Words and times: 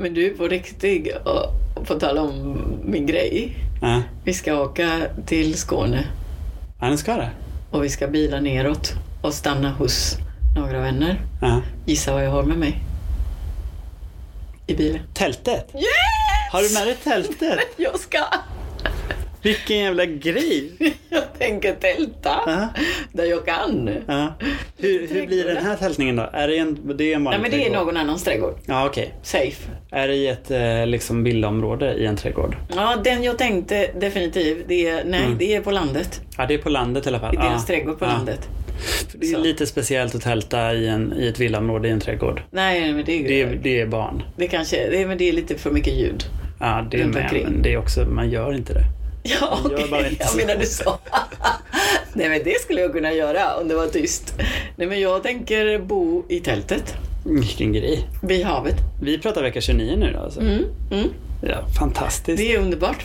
Men 0.00 0.14
du, 0.14 0.30
på 0.30 0.48
riktigt, 0.48 1.16
och 1.24 1.86
på 1.86 1.94
tala 1.94 2.22
om 2.22 2.58
min 2.84 3.06
grej. 3.06 3.56
Ja. 3.82 4.02
Vi 4.24 4.34
ska 4.34 4.60
åka 4.60 5.00
till 5.26 5.54
Skåne 5.58 6.06
Ja, 6.80 6.90
ni 6.90 6.96
ska 6.98 7.16
det? 7.16 7.30
och 7.70 7.84
vi 7.84 7.88
ska 7.88 8.06
bila 8.08 8.40
neråt 8.40 8.92
och 9.22 9.34
stanna 9.34 9.70
hos 9.70 10.16
några 10.56 10.80
vänner. 10.80 11.20
Ja. 11.40 11.62
Gissa 11.86 12.12
vad 12.12 12.24
jag 12.24 12.30
har 12.30 12.42
med 12.42 12.58
mig? 12.58 12.80
I 14.66 14.74
bilen. 14.74 15.00
Tältet? 15.14 15.74
Yes! 15.74 15.84
Har 16.52 16.62
du 16.62 16.74
med 16.74 16.86
dig 16.86 16.96
tältet? 17.04 17.58
Jag 17.76 17.98
ska! 18.00 18.18
Vilken 19.42 19.76
jävla 19.78 20.04
grej! 20.06 20.70
Jag 21.08 21.22
tänker 21.38 21.74
tälta 21.74 22.30
Ja. 22.46 22.68
där 23.12 23.24
jag 23.24 23.46
kan. 23.46 23.90
Ja. 24.06 24.34
Hur, 24.78 25.08
hur 25.08 25.26
blir 25.26 25.44
den 25.44 25.56
här 25.64 25.76
tältningen 25.76 26.16
då? 26.16 26.30
Är 26.32 26.48
det 26.48 26.58
en, 26.58 26.96
det 26.96 27.12
är 27.12 27.16
en 27.16 27.24
Nej 27.24 27.32
vanlig 27.32 27.40
men 27.40 27.50
det 27.50 27.66
är 27.66 27.72
någon 27.72 27.96
annans 27.96 28.24
trädgård. 28.24 28.54
Ja, 28.66 28.86
okej. 28.86 29.14
Safe. 29.22 29.70
Är 29.90 30.08
det 30.08 30.14
i 30.14 30.26
ett 30.28 30.50
eh, 30.50 30.86
liksom 30.86 31.24
villaområde 31.24 31.94
i 31.94 32.06
en 32.06 32.16
trädgård? 32.16 32.56
Ja, 32.76 32.96
den 33.04 33.22
jag 33.22 33.38
tänkte 33.38 33.90
definitivt, 34.00 34.64
det 34.68 34.88
är, 34.88 35.04
nej, 35.04 35.24
Mm. 35.24 35.38
det 35.38 35.54
är 35.56 35.60
på 35.60 35.70
landet. 35.70 36.20
Ja, 36.38 36.46
det 36.46 36.54
är 36.54 36.58
på 36.58 36.68
landet 36.68 37.06
i 37.06 37.08
alla 37.08 37.20
fall. 37.20 37.34
I 37.34 37.36
deras 37.36 37.64
ja. 37.68 37.74
trädgård 37.74 37.98
på 37.98 38.04
ja. 38.04 38.08
landet. 38.08 38.48
Det 39.14 39.26
är 39.26 39.32
Så. 39.34 39.38
lite 39.38 39.66
speciellt 39.66 40.14
att 40.14 40.22
tälta 40.22 40.74
i, 40.74 40.88
en, 40.88 41.12
i 41.18 41.26
ett 41.28 41.40
villaområde 41.40 41.88
i 41.88 41.90
en 41.90 42.00
trädgård. 42.00 42.42
Nej, 42.50 42.92
men 42.92 43.04
det 43.04 43.12
är, 43.12 43.22
Det 43.22 43.28
det, 43.28 43.42
är, 43.42 43.56
det 43.62 43.80
barn. 43.86 44.22
kanske, 44.50 44.90
det 44.90 45.06
men 45.06 45.18
det 45.18 45.28
är 45.28 45.32
lite 45.32 45.54
för 45.58 45.70
mycket 45.70 45.94
ljud. 45.94 46.24
Ja, 46.60 46.86
det 46.90 47.00
är 47.00 47.04
med. 47.06 47.30
Men 47.44 47.62
det 47.62 47.72
är 47.72 47.76
också, 47.76 48.00
man 48.04 48.30
gör 48.30 48.52
inte 48.54 48.74
det. 48.74 48.84
Ja, 49.22 49.58
Jag 49.62 49.72
okej. 49.72 50.08
inte 50.10 50.24
Jag 50.24 50.36
menar 50.36 50.56
du 50.60 50.66
så. 50.66 50.98
Nej, 52.12 52.28
men 52.28 52.40
det 52.44 52.60
skulle 52.62 52.80
jag 52.80 52.92
kunna 52.92 53.12
göra 53.12 53.56
om 53.56 53.68
det 53.68 53.74
var 53.74 53.86
tyst. 53.86 54.34
Nej, 54.76 54.86
men 54.88 55.00
jag 55.00 55.22
tänker 55.22 55.78
bo 55.78 56.24
i 56.28 56.40
tältet 56.40 56.94
Vilken 57.24 57.72
grej. 57.72 58.08
vid 58.22 58.44
havet. 58.44 58.76
Vi 59.02 59.18
pratar 59.18 59.42
vecka 59.42 59.60
29 59.60 59.96
nu 59.96 60.12
då 60.12 60.18
alltså. 60.20 60.40
Mm, 60.40 60.64
mm. 60.92 61.08
Ja, 61.42 61.66
fantastiskt. 61.78 62.38
Det 62.38 62.54
är 62.54 62.58
underbart. 62.58 63.04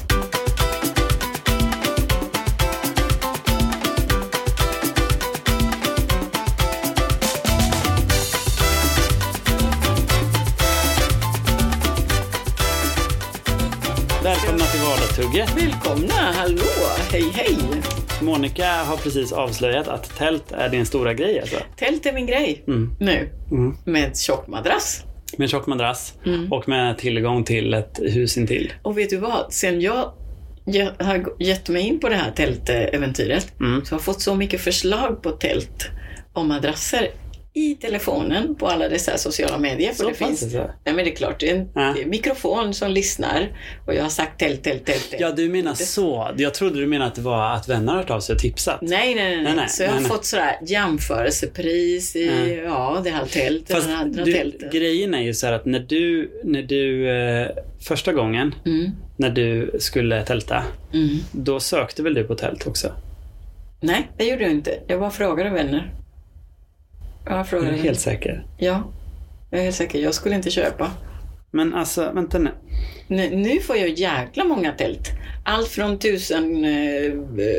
Vardagstugget. 15.18 15.58
Välkomna, 15.64 16.14
hallå, 16.14 16.62
hej 17.12 17.24
hej. 17.34 17.58
Monica 18.22 18.66
har 18.84 18.98
precis 18.98 19.32
avslöjat 19.32 19.88
att 19.88 20.18
tält 20.18 20.52
är 20.52 20.70
din 20.70 20.86
stora 20.86 21.14
grej 21.14 21.40
alltså. 21.40 21.56
Tält 21.78 22.06
är 22.06 22.14
min 22.14 22.26
grej 22.26 22.64
Mm. 22.68 22.96
nu. 23.00 23.30
Mm. 23.52 23.78
Med 23.86 24.18
tjock 24.18 24.48
madrass. 24.48 25.04
Med 25.38 25.50
tjock 25.50 25.68
madrass 25.68 26.14
Mm. 26.26 26.54
och 26.54 26.70
med 26.70 26.98
tillgång 26.98 27.44
till 27.44 27.74
ett 27.74 28.00
hus 28.04 28.38
intill. 28.38 28.74
Och 28.82 28.98
vet 28.98 29.10
du 29.10 29.18
vad? 29.18 29.54
Sen 29.54 29.82
jag 29.82 30.12
har 31.00 31.26
gett 31.44 31.70
mig 31.70 31.82
in 31.82 32.00
på 32.00 32.10
det 32.10 32.16
här 32.16 32.32
tältäventyret 32.32 33.54
Mm. 33.60 33.86
så 33.86 33.92
har 33.92 33.98
jag 33.98 34.04
fått 34.06 34.22
så 34.22 34.36
mycket 34.36 34.62
förslag 34.62 35.22
på 35.24 35.32
tält 35.32 35.88
och 36.34 36.46
madrasser 36.46 37.08
i 37.58 37.76
telefonen 37.76 38.56
på 38.56 38.68
alla 38.68 38.90
dessa 38.90 39.18
sociala 39.18 39.58
medier. 39.58 39.90
För 39.94 40.04
Så 40.04 40.10
det 40.10 40.16
finns, 40.16 40.44
alltså? 40.44 40.58
nej 40.58 40.96
men 40.96 40.96
det 40.96 41.12
är 41.12 41.16
klart, 41.16 41.40
det 41.40 41.50
är 41.50 41.56
en 41.56 41.70
Ja. 41.76 41.94
det 41.96 42.02
är 42.02 42.06
mikrofon 42.06 42.74
som 42.74 42.92
lyssnar 42.92 43.48
och 43.88 43.94
jag 43.96 44.04
har 44.04 44.10
sagt 44.10 44.40
tält, 44.40 44.64
tält, 44.64 44.86
tält. 44.86 45.10
tält. 45.10 45.22
Ja, 45.22 45.32
du 45.32 45.50
menar 45.50 45.74
så. 45.74 46.32
Jag 46.38 46.54
trodde 46.54 46.80
du 46.80 46.88
menade 46.88 47.08
att 47.10 47.16
det 47.16 47.22
var 47.22 47.54
att 47.56 47.70
vänner 47.70 47.92
har 47.92 48.00
hört 48.00 48.10
av 48.10 48.20
sig 48.20 48.34
och 48.34 48.40
tipsat. 48.42 48.80
Nej, 48.82 49.16
nej, 49.16 49.16
nej, 49.16 49.36
nej. 49.36 49.44
Nej, 49.44 49.56
nej, 49.56 49.70
Så 49.70 49.84
jag 49.84 49.92
har 49.92 50.00
fått 50.02 50.26
sådär 50.26 50.56
jämförelsepris 50.68 52.16
i, 52.16 52.26
Ja. 52.66 52.96
ja, 52.96 53.02
det 53.04 53.10
här 53.10 53.26
tältet, 53.26 53.76
Fast 53.76 53.88
den 53.88 53.96
andra 53.98 54.24
du, 54.26 54.34
tältet. 54.34 54.72
grejen 54.72 55.14
är 55.14 55.22
ju 55.22 55.34
så 55.34 55.46
här 55.46 55.54
att 55.54 55.66
när 55.66 55.80
du, 55.80 56.32
när 56.44 56.62
du 56.64 57.10
eh, 57.10 57.48
första 57.88 58.14
gången 58.14 58.56
Mm, 58.66 58.92
när 59.18 59.30
du 59.30 59.72
skulle 59.80 60.24
tälta, 60.26 60.64
mm. 60.94 61.18
då 61.32 61.60
sökte 61.60 62.04
väl 62.04 62.14
du 62.14 62.24
på 62.24 62.36
tält 62.36 62.68
också? 62.68 62.92
Nej, 63.82 64.12
det 64.18 64.24
gjorde 64.26 64.44
jag 64.44 64.52
inte. 64.52 64.80
Jag 64.88 65.00
bara 65.00 65.12
frågade 65.12 65.50
vänner. 65.50 65.94
Jag 67.26 67.40
Är 67.40 67.44
frågade 67.44 67.72
du 67.72 67.78
helt 67.78 68.00
säker? 68.00 68.46
Ja, 68.58 68.92
jag 69.50 69.60
är 69.60 69.64
helt 69.64 69.76
säker. 69.76 70.00
Jag 70.00 70.14
skulle 70.14 70.36
inte 70.36 70.50
köpa. 70.50 70.92
Men 71.52 71.74
alltså, 71.74 72.12
vänta 72.14 72.38
nu. 72.38 72.52
Nu, 73.08 73.36
nu 73.36 73.60
får 73.60 73.78
jag 73.78 73.90
jäkla 73.90 74.44
många 74.44 74.72
tält. 74.72 75.12
Allt 75.46 75.68
från 75.68 76.00
tusen, 76.00 76.66
eh, 76.66 77.14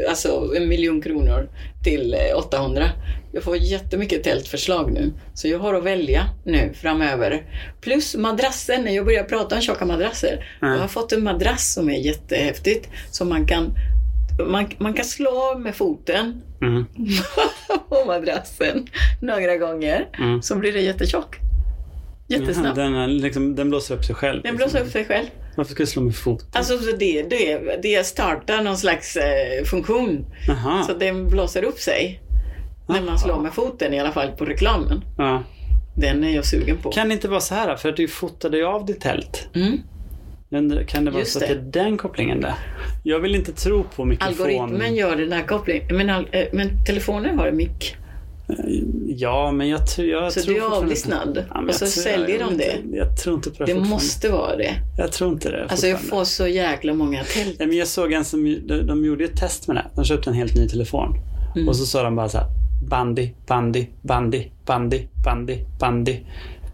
alltså 0.08 0.52
en 0.56 0.68
miljon 0.68 1.00
kronor 1.00 1.48
till 1.84 2.14
eh, 2.14 2.38
800. 2.38 2.84
Jag 3.32 3.42
får 3.42 3.56
jättemycket 3.56 4.24
tältförslag 4.24 4.92
nu. 4.92 5.12
Så 5.34 5.48
jag 5.48 5.58
har 5.58 5.74
att 5.74 5.84
välja 5.84 6.24
nu 6.44 6.72
framöver. 6.74 7.42
Plus 7.80 8.16
madrassen, 8.16 8.82
när 8.84 8.92
jag 8.92 9.04
börjar 9.04 9.24
prata 9.24 9.54
om 9.54 9.60
tjocka 9.60 9.84
madrasser. 9.84 10.58
Mm. 10.62 10.74
Jag 10.74 10.80
har 10.80 10.88
fått 10.88 11.12
en 11.12 11.24
madrass 11.24 11.74
som 11.74 11.90
är 11.90 11.98
jättehäftigt. 11.98 12.88
Som 13.10 13.28
man 13.28 13.46
kan, 13.46 13.74
man, 14.44 14.66
man 14.78 14.94
kan 14.94 15.04
slå 15.04 15.58
med 15.58 15.74
foten 15.74 16.42
Mm. 16.62 16.86
på 17.88 18.04
madrassen 18.06 18.86
några 19.22 19.56
gånger. 19.56 20.08
Mm. 20.18 20.42
Så 20.42 20.56
blir 20.56 20.72
det 20.72 20.80
jättetjock. 20.80 21.36
Jaha, 22.26 22.40
Jättesnabbt. 22.40 22.76
den, 22.76 22.94
är 22.94 23.08
liksom, 23.08 23.54
den 23.54 23.68
blåser 23.70 23.94
upp 23.94 24.04
sig 24.04 24.14
själv. 24.14 24.42
Den 24.42 24.52
liksom. 24.52 24.70
blåser 24.70 24.86
upp 24.86 24.92
sig 24.92 25.04
själv. 25.04 25.26
Varför 25.56 25.72
ska 25.72 25.82
du 25.82 25.86
slå 25.86 26.02
med 26.02 26.16
foten? 26.16 26.48
Alltså 26.52 26.78
så 26.78 26.96
det, 26.96 27.22
det, 27.22 27.78
det 27.82 28.06
startar 28.06 28.62
någon 28.62 28.76
slags 28.76 29.16
eh, 29.16 29.64
funktion. 29.64 30.26
Jaha. 30.48 30.82
Så 30.82 30.92
den 30.94 31.28
blåser 31.28 31.62
upp 31.62 31.78
sig. 31.78 32.20
När 32.88 33.02
man 33.02 33.18
slår 33.18 33.40
med 33.40 33.52
foten 33.54 33.94
i 33.94 34.00
alla 34.00 34.12
fall 34.12 34.32
på 34.32 34.44
reklamen. 34.44 35.04
Ja. 35.18 35.42
Den 35.96 36.24
är 36.24 36.34
jag 36.34 36.44
sugen 36.44 36.76
på. 36.76 36.90
Kan 36.92 37.08
det 37.08 37.14
inte 37.14 37.28
vara 37.28 37.40
så 37.40 37.54
här, 37.54 37.76
för 37.76 37.88
att 37.88 37.96
du 37.96 38.08
fotade 38.08 38.66
av 38.66 38.86
ditt 38.86 39.00
tält. 39.00 39.48
Mm. 39.54 39.78
Men 40.48 40.86
Kan 40.86 41.04
det 41.04 41.10
vara 41.10 41.20
Just 41.20 41.32
så 41.32 41.38
att 41.38 41.44
det. 41.48 41.54
är 41.54 41.58
den 41.84 41.96
kopplingen 41.98 42.40
där? 42.40 42.54
Jag 43.02 43.20
vill 43.20 43.34
inte 43.34 43.52
tro 43.52 43.84
på 43.96 44.04
mikrofon. 44.04 44.32
Algoritmen 44.46 44.94
gör 44.94 45.16
den 45.16 45.32
här 45.32 45.42
kopplingen. 45.42 45.96
Men, 45.96 46.10
all, 46.10 46.28
eh, 46.32 46.44
men 46.52 46.84
telefonen 46.86 47.38
har 47.38 47.46
en 47.46 47.56
mick. 47.56 47.96
Ja, 49.06 49.52
men 49.52 49.68
jag, 49.68 49.80
jag 49.96 50.32
Så 50.32 50.40
tror 50.40 50.54
du 50.54 50.60
är 50.60 50.76
avlyssnad. 50.76 51.44
Ja, 51.54 51.62
och 51.68 51.74
så 51.74 51.86
säljer 51.86 52.38
de 52.38 52.56
det. 52.58 52.76
inte- 52.84 52.96
Jag 52.96 53.16
tror 53.16 53.36
inte 53.36 53.50
på 53.50 53.64
det, 53.64 53.74
Det 53.74 53.80
måste 53.80 54.28
vara 54.28 54.56
det. 54.56 54.74
Jag 54.98 55.12
tror 55.12 55.32
inte 55.32 55.50
det 55.50 55.66
Alltså 55.68 55.86
jag 55.86 56.00
får 56.00 56.24
så 56.24 56.46
jäkla 56.46 56.94
många 56.94 57.24
tält. 57.24 57.56
Nej, 57.58 57.68
men 57.68 57.76
jag 57.76 57.88
såg 57.88 58.12
en 58.12 58.24
som, 58.24 58.44
de, 58.66 58.86
de 58.86 59.04
gjorde 59.04 59.24
ett 59.24 59.36
test 59.36 59.68
med 59.68 59.76
det. 59.76 59.84
De 59.94 60.04
köpte 60.04 60.30
en 60.30 60.36
helt 60.36 60.54
ny 60.56 60.68
telefon. 60.68 61.14
Mm. 61.56 61.68
Och 61.68 61.76
så 61.76 61.86
sa 61.86 62.02
de 62.02 62.16
bara 62.16 62.28
så 62.28 62.38
här. 62.38 62.46
Bandy, 62.90 63.30
bandy, 63.46 63.86
bandy, 64.02 64.44
bandy, 64.66 65.00
bandy, 65.24 65.58
bandy. 65.80 66.16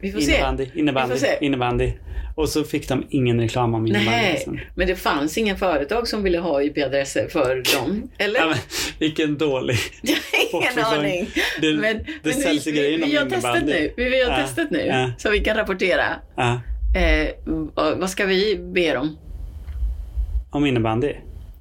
Vi 0.03 0.13
får 0.13 0.21
se. 0.21 0.33
Innebandy, 0.35 0.67
innebandy, 0.75 1.15
Vi 1.15 1.21
får 1.21 1.27
se. 1.27 1.39
innebandy. 1.41 1.93
Och 2.35 2.49
så 2.49 2.65
fick 2.65 2.89
de 2.89 3.05
ingen 3.11 3.41
reklam 3.41 3.75
om 3.75 3.87
innebandy. 3.87 4.11
Nej, 4.11 4.33
liksom. 4.33 4.59
men 4.75 4.87
det 4.87 4.97
fanns 4.97 5.39
ingen 5.39 5.57
företag 5.57 6.09
som 6.09 6.23
ville 6.23 6.39
ha 6.39 6.63
IP-adresser 6.63 7.29
för 7.29 7.63
dem. 7.77 8.11
Eller? 8.19 8.41
Ja, 8.41 8.47
men, 8.47 8.59
vilken 8.99 9.39
dålig. 9.39 9.77
Ingen 10.53 10.85
aning. 10.85 11.29
Det- 11.61 11.73
men, 11.75 11.97
det 11.97 12.05
men 12.23 12.33
säljs 12.35 12.67
vi, 12.67 12.71
ju 12.71 12.77
grejer 12.77 12.99
inom 12.99 13.09
vi 13.11 13.17
har 13.17 13.25
testat 13.25 13.57
innebandy. 13.57 13.73
nu. 13.81 13.93
Vi, 13.97 14.11
vi 14.11 14.25
har 14.25 14.43
testat 14.43 14.71
nu. 14.71 15.13
Så 15.19 15.31
vi 15.31 15.41
kan 15.41 15.57
rapportera. 15.57 16.05
Ja, 16.37 16.61
Eh, 16.97 17.29
vad 17.99 18.11
ska 18.11 18.27
vi 18.27 18.57
be 18.75 18.97
om? 18.97 19.17
om 20.51 20.67
innebandy. 20.67 21.13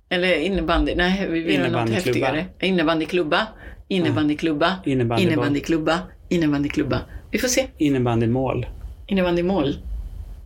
Eller 0.10 0.36
innebandy? 0.36 0.96
Nej, 0.96 1.28
vi 1.30 1.40
vill 1.42 1.58
ha 1.58 1.64
något 1.64 1.68
Innebandyklubba. 1.68 2.28
häftigare. 2.28 2.46
Innebandyklubba. 2.62 3.48
Innebandyklubba. 3.88 4.76
Innebandyboll. 4.86 5.32
Innebandyklubba. 5.34 6.00
Innebandyklubba. 6.30 7.00
Vi 7.32 7.40
får 7.40 7.48
se. 7.48 7.68
Innebandymål. 7.78 8.66
Innebandymål. 9.08 9.78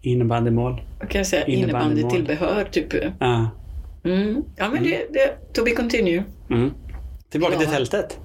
Innebandymål. 0.01 0.81
Vad 0.99 1.09
kan 1.09 1.19
jag 1.19 1.27
säga? 1.27 1.45
Innebandytillbehör, 1.45 2.63
typ. 2.71 2.93
Ja. 3.19 3.49
Mm. 4.05 4.43
Ja, 4.55 4.69
men 4.69 4.83
det, 4.83 5.07
det... 5.13 5.53
To 5.53 5.63
be 5.63 5.71
continue. 5.71 6.23
Mm. 6.49 6.71
Tillbaka 7.29 7.53
Ja. 7.53 7.59
till 7.59 7.69
tältet. 7.69 8.19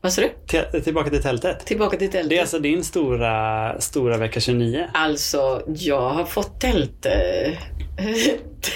Vad 0.00 0.12
sa 0.12 0.22
du? 0.22 0.30
Till, 0.46 0.82
tillbaka 0.82 1.10
till 1.10 1.22
tältet. 1.22 1.66
Tillbaka 1.66 1.96
till 1.96 2.10
tältet. 2.10 2.30
Det 2.30 2.36
är 2.36 2.40
alltså 2.40 2.58
din 2.58 2.84
stora, 2.84 3.80
stora 3.80 4.16
vecka 4.16 4.40
29. 4.40 4.86
Alltså, 4.94 5.62
jag 5.66 6.10
har 6.10 6.24
fått 6.24 6.60
tält... 6.60 7.02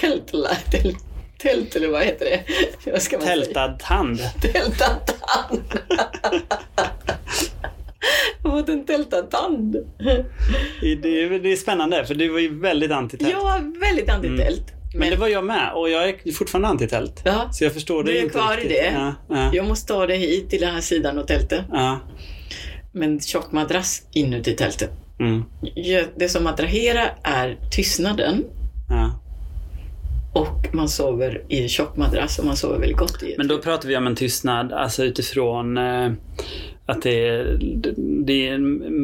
Tält, 0.01 0.33
tält, 0.71 0.97
tält, 1.37 1.75
eller 1.75 1.87
vad 1.87 2.03
heter 2.03 2.25
det? 2.25 2.43
Vad 2.91 3.01
ska 3.01 3.17
man 3.17 3.25
säga? 3.27 3.43
Tältad 3.45 3.79
tand. 3.79 4.19
Tältad 4.41 4.99
tand. 5.05 5.61
Jag 8.43 8.49
har 8.49 8.59
fått 8.59 8.69
en 8.69 8.85
tältad 8.85 9.29
tand. 9.31 9.75
Det 10.81 10.91
är, 11.21 11.39
det 11.39 11.51
är 11.51 11.55
spännande 11.55 12.05
för 12.05 12.15
du 12.15 12.29
var 12.29 12.39
ju 12.39 12.59
väldigt 12.59 12.91
anti-tält. 12.91 13.31
Jag 13.31 13.55
är 13.55 13.79
väldigt 13.79 14.09
antitält. 14.09 14.63
Men 14.95 15.09
det 15.09 15.15
var 15.15 15.27
jag 15.27 15.43
med 15.45 15.71
och 15.75 15.89
jag 15.89 16.09
är 16.09 16.31
fortfarande 16.31 16.67
anti-tält. 16.67 17.21
Ja, 17.25 17.49
Så 17.51 17.63
jag 17.63 17.73
förstår 17.73 18.03
det 18.03 18.11
Du 18.11 18.17
är 18.17 18.21
inte 18.23 18.33
kvar 18.33 18.53
i 18.53 18.55
riktigt. 18.55 18.69
det. 18.71 18.91
Ja, 18.93 19.13
ja, 19.29 19.49
jag 19.53 19.67
måste 19.67 19.87
ta 19.93 20.05
det 20.07 20.15
hit 20.15 20.49
till 20.49 20.59
den 20.61 20.73
här 20.73 20.81
sidan 20.81 21.17
och 21.17 21.27
tältet. 21.27 21.65
ja. 21.71 21.99
Men 22.91 23.19
tjock 23.19 23.51
madrass 23.51 24.01
inuti 24.13 24.55
tältet. 24.55 24.91
Mm, 25.19 25.43
Det 26.17 26.29
som 26.29 26.47
attraherar 26.47 27.15
är 27.23 27.57
tystnaden 27.71 28.43
ja. 28.89 29.19
och 30.33 30.67
man 30.75 30.89
sover 30.89 31.43
i 31.49 31.61
en 31.63 31.69
tjock 31.69 31.97
madrass 31.97 32.39
och 32.39 32.45
man 32.45 32.55
sover 32.57 32.79
väldigt 32.79 32.97
gott 32.97 33.23
i 33.23 33.31
ett. 33.31 33.37
Men 33.37 33.47
då 33.47 33.57
pratar 33.57 33.87
vi 33.89 33.97
om 33.97 34.07
en 34.07 34.15
tystnad, 34.15 34.73
alltså 34.73 35.03
utifrån 35.03 35.77
eh, 35.77 36.11
att 36.89 37.01
det 37.01 37.27
är, 37.27 37.57
det 38.25 38.47
är 38.49 38.57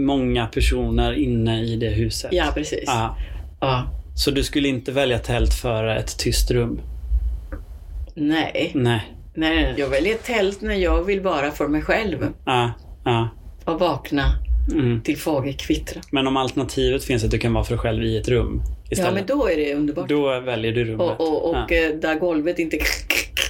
många 0.05 0.45
personer 0.47 1.13
inne 1.13 1.63
i 1.63 1.75
det 1.75 1.89
huset. 1.89 2.29
Ja, 2.33 2.45
precis. 2.53 2.83
Ja. 2.85 3.17
Ja. 3.61 3.87
Så 4.17 4.31
du 4.31 4.43
skulle 4.43 4.67
inte 4.67 4.91
välja 4.91 5.19
tält 5.19 5.53
för 5.53 5.87
ett 5.87 6.17
tyst 6.19 6.51
rum? 6.51 6.81
Nej. 8.13 8.71
Nej. 8.75 9.01
Nej. 9.33 9.73
Jag 9.77 9.89
väljer 9.89 10.15
tält 10.17 10.61
när 10.61 10.75
jag 10.75 11.03
vill 11.03 11.21
vara 11.21 11.51
för 11.51 11.67
mig 11.67 11.81
själv. 11.81 12.27
Ja, 12.45 12.71
ja. 13.05 13.29
Och 13.65 13.79
vakna 13.79 14.23
Mm. 14.73 15.01
till 15.01 15.17
fågelkvittra. 15.17 16.01
Men 16.11 16.27
om 16.27 16.37
alternativet 16.37 17.03
finns 17.03 17.23
att 17.23 17.31
du 17.31 17.37
kan 17.37 17.53
vara 17.53 17.63
för 17.63 17.71
dig 17.71 17.79
själv 17.79 18.03
i 18.03 18.17
ett 18.17 18.27
rum 18.27 18.61
Ja, 18.65 18.71
istället? 18.91 19.13
men 19.13 19.25
då 19.25 19.47
är 19.49 19.55
det 19.57 19.73
underbart. 19.75 20.09
Då 20.09 20.39
väljer 20.39 20.71
du 20.71 20.85
rummet. 20.85 20.99
Och, 21.01 21.21
och, 21.21 21.49
och 21.49 21.55
ja. 21.69 21.75
eh, 21.75 21.95
där 21.95 22.15
golvet 22.19 22.59
inte... 22.59 22.77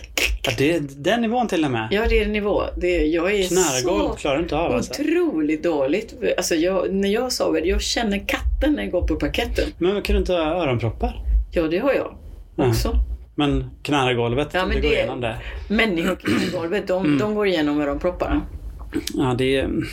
Ja, 0.46 0.52
det 0.58 0.76
är 0.76 0.82
den 0.96 1.22
nivån 1.22 1.48
till 1.48 1.66
och 1.66 1.72
med. 1.72 1.88
Ja, 1.92 2.06
det 2.10 2.20
är 2.24 2.28
nivå. 2.28 2.64
Det, 2.78 3.06
jag 3.06 3.32
är 3.36 3.48
Knarrgolv 3.48 4.10
så 4.10 4.16
klarar 4.16 4.40
inte 4.40 4.58
av 4.58 4.72
alltså. 4.74 5.02
otroligt 5.02 5.64
dåligt. 5.64 6.16
Alltså 6.38 6.56
jag, 6.56 6.94
när 6.94 7.10
jag 7.10 7.32
sover, 7.32 7.62
jag 7.66 7.82
känner 7.82 8.18
katten 8.28 8.74
när 8.74 8.84
jag 8.84 8.92
går 8.92 9.08
på 9.08 9.16
parketten. 9.16 9.66
Men 9.78 10.02
kan 10.02 10.14
du 10.14 10.20
inte 10.20 10.34
ha 10.34 10.40
öronproppar? 10.64 11.22
Ja, 11.52 11.64
det 11.64 11.78
har 11.78 11.94
jag 11.94 12.16
Ja. 12.56 12.68
också. 12.70 12.96
Men 13.36 13.70
knarrgolvet, 13.84 14.48
Ja, 14.52 14.66
men 14.66 14.70
det 14.76 14.82
går 14.82 14.90
det- 14.90 14.96
igenom 14.96 15.22
det. 15.22 15.36
Människor 15.70 16.16
på 16.16 16.58
golvet, 16.58 16.88
de, 16.88 17.06
Mm. 17.06 17.18
de 17.20 17.36
går 17.36 17.48
igenom 17.48 17.82
öronpropparna. 17.82 18.42
Ja, 19.14 19.36
det, 19.38 19.56
är, 19.56 19.64
Mm. 19.64 19.84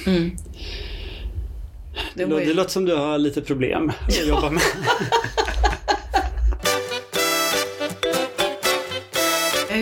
det, 2.14 2.24
De 2.24 2.24
lå- 2.24 2.30
går 2.30 2.40
det 2.40 2.54
låter 2.54 2.70
som 2.70 2.84
du 2.84 2.94
har 2.96 3.18
lite 3.18 3.40
problem 3.40 3.92
att 4.08 4.26
jobba 4.26 4.50
med. 4.50 4.62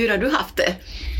Hur 0.00 0.08
har 0.08 0.18
du 0.18 0.28
haft 0.28 0.56
det? 0.56 0.74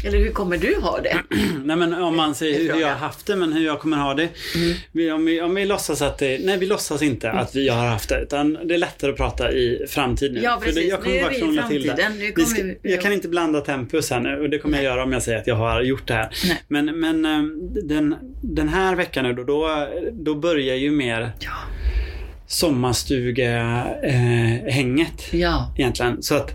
Eller 0.07 0.19
hur 0.19 0.31
kommer 0.31 0.57
du 0.57 0.75
ha 0.81 1.01
det? 1.01 1.17
Nej 1.65 1.77
men 1.77 1.95
om 1.95 2.17
man 2.17 2.35
säger 2.35 2.59
hur 2.75 2.81
jag 2.81 2.89
har 2.89 2.95
haft 2.95 3.27
det, 3.27 3.37
men 3.37 3.53
hur 3.53 3.67
jag 3.67 3.81
kommer 3.81 3.97
ha 3.97 4.15
det. 4.15 4.23
Mm. 4.55 4.75
Vi, 4.93 5.11
om, 5.13 5.25
vi, 5.25 5.41
om 5.41 5.55
vi 5.55 5.65
låtsas 5.65 6.03
att 6.03 6.19
det, 6.19 6.39
nej 6.45 6.59
vi 6.59 6.67
låtsas 6.67 7.03
inte 7.03 7.31
att 7.31 7.55
vi 7.57 7.69
har 7.69 7.87
haft 7.87 8.09
det, 8.09 8.21
utan 8.23 8.59
det 8.65 8.75
är 8.75 8.79
lättare 8.79 9.11
att 9.11 9.17
prata 9.17 9.53
i 9.53 9.87
framtiden. 9.89 10.43
Ja, 10.43 10.59
För 10.61 10.67
det, 10.67 10.73
precis. 10.73 10.91
jag 10.91 11.01
kommer 11.03 11.15
Nu 11.15 11.19
är 11.21 11.23
bara 11.23 11.31
vi 11.31 11.37
i 11.37 11.57
framtiden. 11.59 12.19
Nu 12.19 12.33
kommer 12.33 12.47
ska, 12.49 12.63
vi- 12.63 12.79
jag 12.83 13.01
kan 13.01 13.13
inte 13.13 13.29
blanda 13.29 13.61
tempus 13.61 14.11
här 14.11 14.21
nu 14.21 14.41
och 14.41 14.51
det 14.51 14.59
kommer 14.59 14.77
jag 14.79 14.85
göra 14.85 15.03
om 15.03 15.13
jag 15.13 15.23
säger 15.23 15.39
att 15.39 15.47
jag 15.47 15.55
har 15.57 15.83
gjort 15.83 16.07
det 16.09 16.15
här. 16.15 16.29
Nej. 16.49 16.63
Men, 16.69 17.01
men 17.01 17.25
eh, 17.25 17.43
den, 17.85 18.15
den 18.43 18.69
här 18.69 18.95
veckan 18.97 19.25
nu 19.25 19.33
då, 19.33 19.45
då, 19.45 19.89
då 20.13 20.35
börjar 20.35 20.75
ju 20.77 20.91
mer 20.91 21.33
Ja. 21.41 21.51
Sommarstuga-hänget 22.51 25.33
Ja. 25.33 25.75
egentligen. 25.79 26.23
Så 26.23 26.35
att 26.35 26.55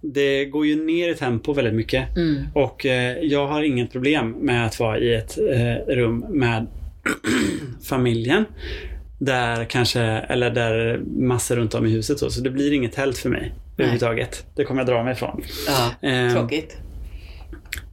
det 0.00 0.44
går 0.44 0.66
ju 0.66 0.84
ner 0.84 1.08
i 1.10 1.14
tempo 1.14 1.52
väldigt 1.52 1.74
mycket. 1.74 2.16
Mm. 2.16 2.42
Och 2.54 2.86
eh, 2.86 3.18
jag 3.22 3.46
har 3.46 3.62
inget 3.62 3.92
problem 3.92 4.30
med 4.30 4.66
att 4.66 4.80
vara 4.80 4.98
i 4.98 5.14
ett 5.14 5.38
eh, 5.38 5.74
rum 5.94 6.24
med 6.28 6.66
familjen. 7.88 8.44
Där 9.18 9.64
kanske, 9.64 10.00
eller 10.02 10.50
där 10.50 11.00
massor 11.16 11.56
runt 11.56 11.74
om 11.74 11.86
i 11.86 11.90
huset 11.90 12.18
så. 12.18 12.30
Så 12.30 12.40
det 12.40 12.50
blir 12.50 12.72
inget 12.72 12.92
tält 12.92 13.18
för 13.18 13.30
mig 13.30 13.54
överhuvudtaget. 13.78 14.46
Det 14.56 14.64
kommer 14.64 14.80
jag 14.80 14.88
dra 14.88 15.04
mig 15.04 15.12
ifrån. 15.12 15.42
ja. 15.66 15.90
Eh, 16.08 16.32
Tråkigt. 16.32 16.76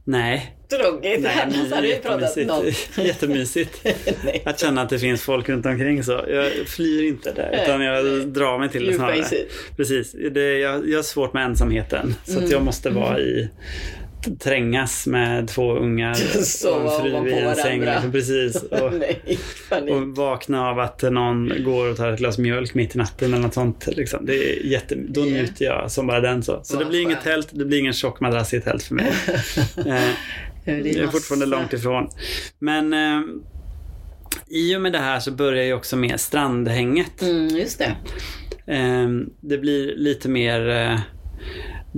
Nej. 0.04 0.56
Tråkigt. 0.70 1.20
Nej, 1.22 1.40
Annars 1.42 1.70
hade 1.72 1.86
vi 1.86 1.96
pratat 1.96 2.36
något. 2.36 2.74
jättemysigt. 3.06 3.86
Att 4.44 4.60
känna 4.60 4.82
att 4.82 4.88
det 4.90 4.98
finns 4.98 5.22
folk 5.22 5.48
runt 5.48 5.66
omkring 5.66 6.04
så. 6.04 6.24
Jag 6.28 6.52
flyr 6.66 7.08
inte 7.08 7.32
där 7.32 7.60
utan 7.62 7.80
jag 7.80 8.26
drar 8.28 8.58
mig 8.58 8.68
till 8.68 8.86
det 8.86 8.92
snarare. 8.94 9.24
Precis. 9.76 10.12
Det, 10.32 10.58
jag, 10.58 10.88
jag 10.88 10.98
har 10.98 11.02
svårt 11.02 11.32
med 11.32 11.44
ensamheten. 11.44 12.14
Så 12.24 12.38
Mm. 12.38 12.50
jag 12.50 12.62
måste 12.62 12.90
vara 12.90 13.18
i 13.20 13.48
trängas 14.40 15.06
med 15.06 15.48
två 15.48 15.76
ungar 15.76 16.14
Sova 16.42 16.96
och 16.96 17.06
en 17.06 17.24
fru 17.24 17.30
i 17.30 17.40
en 17.40 17.56
säng. 17.56 17.80
Liksom, 17.80 18.12
precis. 18.12 18.62
Och, 18.70 18.92
Nej, 18.92 19.90
och 19.90 20.16
vakna 20.16 20.68
av 20.70 20.78
att 20.78 21.02
någon 21.02 21.52
går 21.64 21.90
och 21.90 21.96
tar 21.96 22.12
ett 22.12 22.18
glas 22.18 22.38
mjölk 22.38 22.74
mitt 22.74 22.94
i 22.94 22.98
natten 22.98 23.32
eller 23.32 23.42
något 23.42 23.54
sånt. 23.54 23.86
Liksom. 23.86 24.26
Det 24.26 24.34
är 24.34 24.66
jätte, 24.66 24.94
då 25.08 25.20
njuter 25.20 25.64
jag 25.64 25.90
som 25.90 26.06
bara 26.06 26.20
den. 26.20 26.42
Så, 26.42 26.60
så 26.64 26.78
det 26.78 26.84
blir 26.84 27.02
inget 27.02 27.22
tält, 27.22 27.48
det 27.52 27.64
blir 27.64 27.78
ingen 27.78 27.92
tjock 27.92 28.20
madrass 28.20 28.54
i 28.54 28.56
ett 28.56 28.64
tält 28.64 28.82
för 28.82 28.94
mig. 28.94 29.06
eh, 29.76 29.84
Det 30.64 30.90
jag 30.90 30.96
är 30.96 31.06
fortfarande 31.08 31.46
långt 31.46 31.72
ifrån. 31.72 32.08
Men 32.58 32.92
eh, 32.92 33.20
i 34.48 34.76
och 34.76 34.80
med 34.80 34.92
det 34.92 34.98
här 34.98 35.20
så 35.20 35.30
börjar 35.30 35.64
ju 35.64 35.72
också 35.74 35.96
med 35.96 36.20
strandhänget. 36.20 37.22
Mm, 37.22 37.48
just 37.48 37.78
det. 37.78 37.96
Eh, 38.72 39.08
det 39.40 39.58
blir 39.58 39.96
lite 39.96 40.28
mer... 40.28 40.98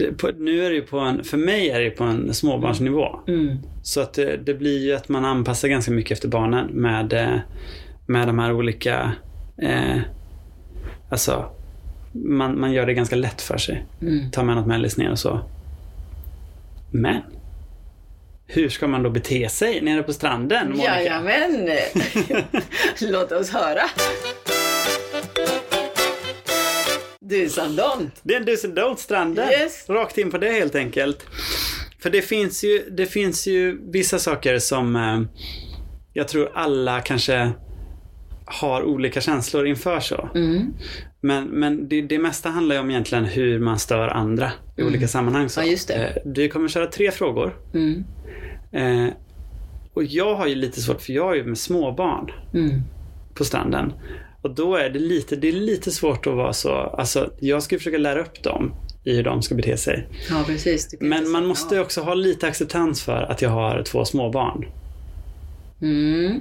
Eh, 0.01 0.13
på, 0.13 0.31
nu 0.39 0.65
är 0.65 0.71
det 0.71 0.77
ju 0.77 0.83
på 0.83 0.99
en, 0.99 1.25
för 1.25 1.37
mig 1.37 1.71
är 1.71 1.81
det 1.81 1.91
på 1.91 2.05
en 2.05 2.35
småbarnsnivå. 2.35 3.21
Mm. 3.29 3.59
Så 3.83 4.01
att 4.01 4.15
det, 4.15 4.37
det 4.37 4.55
blir 4.55 4.87
ju 4.87 4.95
att 4.95 5.09
man 5.09 5.25
anpassar 5.25 5.69
ganska 5.69 5.91
mycket 5.91 6.13
efter 6.13 6.29
barnen 6.29 6.67
med, 6.67 7.13
eh, 7.13 7.39
med 8.07 8.27
de 8.29 8.39
här 8.39 8.53
olika... 8.53 9.13
Eh, 9.59 9.99
alltså, 11.09 11.45
man, 12.13 12.61
man 12.61 12.73
gör 12.73 12.87
det 12.87 12.95
ganska 12.95 13.17
lätt 13.17 13.43
för 13.43 13.59
sig. 13.59 13.87
Mm. 14.03 14.31
tar 14.31 14.45
med 14.45 14.57
något 14.57 14.67
mellis 14.67 14.97
ner 14.97 15.11
och 15.11 15.19
så. 15.19 15.41
Men 16.91 17.21
hur 18.47 18.69
ska 18.69 18.87
man 18.87 19.03
då 19.03 19.11
bete 19.11 19.49
sig 19.49 19.81
nere 19.81 20.03
på 20.03 20.13
stranden, 20.13 20.69
Monica? 20.69 21.03
Jajamän! 21.03 21.71
Låt 23.01 23.33
oss 23.33 23.51
höra. 23.51 23.83
Du 27.29 27.49
Sandont. 27.49 28.21
Det 28.23 28.35
är 28.35 28.41
en 28.41 28.47
do's 28.49 28.65
and 28.67 28.79
don'ts 28.79 28.97
stranden. 28.97 29.49
Yes. 29.51 29.89
Rakt 29.89 30.19
in 30.19 30.31
på 30.31 30.39
det 30.39 30.51
helt 30.53 30.75
enkelt. 30.75 31.27
För 32.03 32.11
det 32.11 32.23
finns 32.23 32.65
ju, 32.65 32.91
det 32.91 33.07
finns 33.07 33.47
ju 33.47 33.91
vissa 33.93 34.19
saker 34.19 34.59
som 34.59 34.97
eh, 34.97 35.21
jag 36.13 36.29
tror 36.29 36.51
alla 36.55 37.01
kanske 37.01 37.53
har 38.47 38.83
olika 38.83 39.21
känslor 39.21 39.67
inför 39.67 40.01
så. 40.01 40.29
Mm. 40.35 40.75
Men, 41.21 41.45
men 41.45 41.89
det, 41.89 42.03
det 42.03 42.19
mesta 42.19 42.49
handlar 42.49 42.75
ju 42.75 42.81
om 42.81 42.91
egentligen 42.91 43.25
hur 43.25 43.59
man 43.59 43.79
stör 43.79 44.09
andra 44.09 44.53
i 44.77 44.83
olika 44.83 45.09
sammanhang. 45.09 45.49
Så. 45.49 45.61
Mm. 45.61 45.67
Ja, 45.69 45.73
just 45.73 45.89
det. 45.89 45.95
Eh, 45.95 46.23
Du 46.25 46.49
kommer 46.49 46.69
köra 46.69 46.87
tre 46.87 47.11
frågor. 47.11 47.57
Mm. 47.75 48.05
Eh, 48.73 49.13
och 49.95 50.05
jag 50.05 50.35
har 50.35 50.47
ju 50.47 50.55
lite 50.55 50.81
svårt, 50.81 51.03
för 51.03 51.13
jag 51.13 51.31
är 51.33 51.35
ju 51.37 51.45
med 51.45 51.59
småbarn 51.59 52.31
Mm. 52.55 52.81
på 53.35 53.45
stranden. 53.45 53.93
Och 54.45 54.51
då 54.51 54.77
är 54.77 54.91
det 54.91 54.99
lite, 54.99 55.37
det 55.37 55.49
är 55.49 55.53
lite 55.53 55.91
svårt 55.91 56.27
att 56.27 56.35
vara 56.35 56.53
så, 56.53 56.73
alltså 56.73 57.31
jag 57.41 57.63
ska 57.63 57.79
försöka 57.79 57.99
lära 57.99 58.21
upp 58.21 58.43
dem 58.43 58.75
i 59.05 59.17
hur 59.17 59.23
de 59.23 59.43
ska 59.43 59.55
bete 59.55 59.77
sig. 59.77 60.07
Ja, 60.31 60.45
precis. 60.47 60.95
Men 61.01 61.31
man 61.31 61.47
måste 61.47 61.81
också 61.81 62.01
ha 62.01 62.15
lite 62.15 62.47
acceptans 62.47 63.03
för 63.03 63.23
att 63.23 63.43
jag 63.43 63.51
har 63.51 63.83
två 63.83 64.05
småbarn. 64.05 64.67
ja. 65.79 65.87
Mm. 65.87 66.41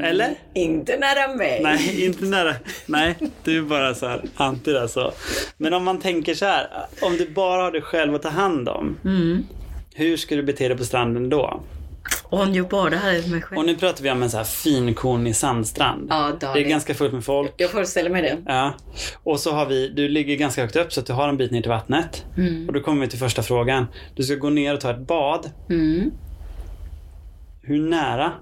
Eller? 0.00 0.34
Inte 0.54 0.96
nära 0.96 1.36
mig. 1.36 1.60
Nej, 1.62 2.04
inte 2.04 2.24
nära. 2.24 2.54
Nej, 2.86 3.14
du 3.44 3.58
är 3.58 3.62
bara 3.62 3.94
så 3.94 4.06
här 4.06 4.22
anti 4.34 4.72
där 4.72 4.86
så. 4.86 5.12
Men 5.56 5.72
om 5.72 5.84
man 5.84 6.00
tänker 6.00 6.34
så 6.34 6.44
här, 6.44 6.66
om 7.02 7.16
du 7.16 7.28
bara 7.28 7.62
har 7.62 7.72
dig 7.72 7.82
själv 7.82 8.14
att 8.14 8.22
ta 8.22 8.28
hand 8.28 8.68
om. 8.68 8.96
Mm. 9.04 9.46
Hur 9.94 10.16
ska 10.16 10.36
du 10.36 10.42
bete 10.42 10.68
dig 10.68 10.76
på 10.76 10.84
stranden 10.84 11.28
då? 11.28 11.60
Om 12.24 12.54
jag 12.54 12.68
bara 12.68 12.96
hade 12.96 13.28
mig 13.28 13.42
själv. 13.42 13.58
Och 13.58 13.66
nu 13.66 13.74
pratar 13.74 14.02
vi 14.02 14.10
om 14.10 14.22
en 14.22 14.30
så 14.30 14.36
här 14.36 14.44
finkornig 14.44 15.36
sandstrand. 15.36 16.06
Ja, 16.10 16.32
det 16.40 16.46
är 16.46 16.68
ganska 16.68 16.94
fullt 16.94 17.12
med 17.12 17.24
folk. 17.24 17.52
Jag 17.56 17.70
föreställer 17.70 18.10
mig 18.10 18.22
det. 18.22 18.38
Ja. 18.46 18.74
Och 19.22 19.40
så 19.40 19.52
har 19.52 19.66
vi, 19.66 19.88
du 19.88 20.08
ligger 20.08 20.36
ganska 20.36 20.62
högt 20.62 20.76
upp 20.76 20.92
så 20.92 21.00
att 21.00 21.06
du 21.06 21.12
har 21.12 21.28
en 21.28 21.36
bit 21.36 21.50
ner 21.50 21.60
till 21.60 21.70
vattnet. 21.70 22.24
Mm. 22.36 22.66
Och 22.66 22.72
då 22.72 22.80
kommer 22.80 23.00
vi 23.00 23.08
till 23.08 23.18
första 23.18 23.42
frågan. 23.42 23.86
Du 24.14 24.22
ska 24.22 24.34
gå 24.34 24.50
ner 24.50 24.74
och 24.74 24.80
ta 24.80 24.90
ett 24.90 25.06
bad. 25.06 25.50
Mm. 25.70 26.10
Hur 27.62 27.88
nära 27.88 28.32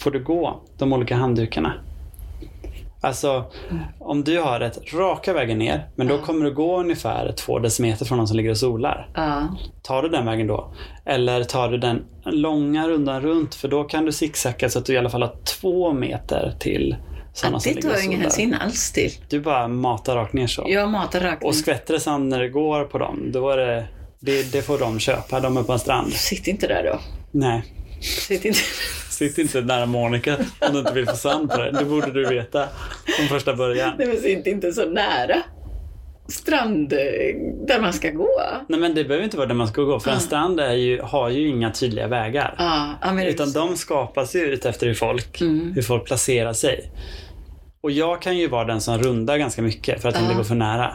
får 0.00 0.10
du 0.10 0.24
gå 0.24 0.62
de 0.78 0.92
olika 0.92 1.16
handdukarna? 1.16 1.74
Alltså, 3.00 3.44
om 3.98 4.24
du 4.24 4.38
har 4.40 4.60
ett 4.60 4.92
raka 4.94 5.32
vägen 5.32 5.58
ner, 5.58 5.88
men 5.96 6.06
då 6.06 6.18
kommer 6.18 6.44
du 6.44 6.54
gå 6.54 6.80
ungefär 6.80 7.32
två 7.32 7.58
decimeter 7.58 8.04
från 8.04 8.18
någon 8.18 8.28
som 8.28 8.36
ligger 8.36 8.50
och 8.50 8.56
solar. 8.58 9.08
Tar 9.82 10.02
du 10.02 10.08
den 10.08 10.26
vägen 10.26 10.46
då? 10.46 10.74
Eller 11.04 11.44
tar 11.44 11.68
du 11.68 11.78
den 11.78 12.04
långa 12.24 12.88
rundan 12.88 13.20
runt? 13.20 13.54
För 13.54 13.68
då 13.68 13.84
kan 13.84 14.04
du 14.04 14.12
zigzacka 14.12 14.68
så 14.68 14.78
att 14.78 14.86
du 14.86 14.92
i 14.94 14.98
alla 14.98 15.10
fall 15.10 15.22
har 15.22 15.34
två 15.60 15.92
meter 15.92 16.54
till 16.60 16.96
sådana 17.34 17.56
Ja, 17.56 17.60
som 17.60 17.70
det 17.70 17.74
ligger 17.74 17.88
tar 17.88 17.94
och 17.96 18.00
jag 18.00 18.04
ingen 18.04 18.18
solar. 18.18 18.22
hänsyn 18.22 18.54
alls 18.54 18.92
till. 18.92 19.12
Du 19.28 19.40
bara 19.40 19.68
matar 19.68 20.16
rakt 20.16 20.32
ner 20.32 20.46
så. 20.46 20.64
Jag 20.68 20.88
matar 20.88 21.20
rakt 21.20 21.42
Och 21.44 21.54
ner. 21.54 21.60
skvätter 21.62 21.94
det 21.94 22.00
sand 22.00 22.28
när 22.28 22.38
det 22.40 22.48
går 22.48 22.84
på 22.84 22.98
dem, 22.98 23.30
då 23.32 23.50
är 23.50 23.56
det, 23.56 23.86
det, 24.20 24.52
det 24.52 24.62
får 24.62 24.78
de 24.78 24.98
köpa. 24.98 25.40
De 25.40 25.56
är 25.56 25.62
på 25.62 25.72
en 25.72 25.78
strand. 25.78 26.12
Sitt 26.12 26.46
inte 26.46 26.66
där 26.66 26.84
då. 26.92 26.98
Nej, 27.30 27.64
Sitt 28.00 28.44
inte... 28.44 28.58
sitt 29.18 29.38
inte 29.38 29.60
nära 29.60 29.86
Monica 29.86 30.36
om 30.60 30.72
du 30.72 30.78
inte 30.78 30.92
vill 30.92 31.06
få 31.06 31.16
sand 31.16 31.50
på 31.50 31.56
dig. 31.56 31.72
Det 31.72 31.84
borde 31.84 32.12
du 32.12 32.24
veta 32.28 32.68
från 33.16 33.26
första 33.28 33.54
början. 33.54 33.92
Nej, 33.98 34.06
men 34.08 34.16
sitt 34.16 34.46
inte 34.46 34.72
så 34.72 34.84
nära 34.90 35.42
strand 36.28 36.92
eh, 36.92 36.98
där 37.66 37.80
man 37.80 37.92
ska 37.92 38.10
gå. 38.10 38.28
Nej 38.68 38.80
men 38.80 38.94
det 38.94 39.04
behöver 39.04 39.24
inte 39.24 39.36
vara 39.36 39.46
där 39.46 39.54
man 39.54 39.68
ska 39.68 39.82
gå, 39.82 40.00
för 40.00 40.10
en 40.10 40.16
Ah. 40.16 40.20
strand 40.20 40.60
är 40.60 40.72
ju, 40.72 41.00
har 41.02 41.28
ju 41.28 41.48
inga 41.48 41.70
tydliga 41.70 42.06
vägar. 42.06 42.54
Ja, 43.02 43.12
men 43.12 43.26
Utan 43.26 43.52
de 43.52 43.76
skapas 43.76 44.34
ju 44.36 44.40
ut 44.40 44.64
efter 44.66 44.86
hur 44.86 44.94
folk, 44.94 45.40
Mm. 45.40 45.72
hur 45.74 45.82
folk 45.82 46.04
placerar 46.06 46.52
sig. 46.52 46.90
Och 47.80 47.90
jag 47.90 48.22
kan 48.22 48.38
ju 48.38 48.48
vara 48.48 48.64
den 48.64 48.80
som 48.80 48.98
rundar 48.98 49.36
ganska 49.38 49.62
mycket 49.62 50.02
för 50.02 50.08
att 50.08 50.20
inte 50.20 50.34
Ah. 50.34 50.36
gå 50.38 50.44
för 50.44 50.54
nära. 50.54 50.94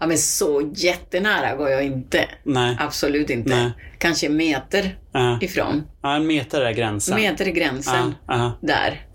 Ja, 0.00 0.06
men 0.06 0.18
så 0.18 0.72
jättenära 0.74 1.56
går 1.56 1.70
jag 1.70 1.84
inte. 1.84 2.24
Nej. 2.44 2.76
Absolut 2.80 3.30
inte. 3.30 3.50
Nej. 3.56 3.70
Kanske 3.98 4.28
meter 4.28 4.98
Ja. 5.12 5.38
ifrån. 5.42 5.82
Ja, 6.02 6.14
en 6.16 6.26
meter 6.26 6.60
är 6.60 6.72
gränsen. 6.72 7.16
Meter 7.20 7.46
är 7.46 7.50
gränsen 7.50 8.14
ja, 8.26 8.52
där. 8.62 9.06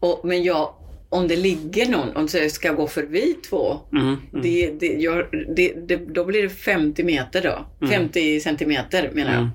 Och, 0.00 0.20
men 0.24 0.42
jag 0.42 0.74
om 1.08 1.28
det 1.28 1.36
ligger 1.36 1.88
någon, 1.88 2.16
om 2.16 2.28
jag 2.34 2.50
ska 2.50 2.72
gå 2.72 2.86
förbi 2.86 3.36
två, 3.50 3.80
Mm, 3.92 4.04
mm. 4.06 4.20
det, 4.42 4.70
det, 4.80 4.86
jag, 4.86 5.24
det, 5.56 5.72
det, 5.88 5.96
då 5.96 6.24
blir 6.24 6.42
det 6.42 6.48
50 6.48 7.04
meter 7.04 7.42
då. 7.80 7.86
50 7.88 8.40
centimeter 8.40 9.10
menar 9.14 9.30
jag. 9.30 9.38
Mm. 9.40 9.50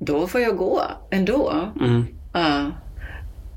Då 0.00 0.26
får 0.26 0.40
jag 0.40 0.56
gå 0.56 0.82
ändå. 1.10 1.72
Mm. 1.80 2.04
Ja, 2.34 2.70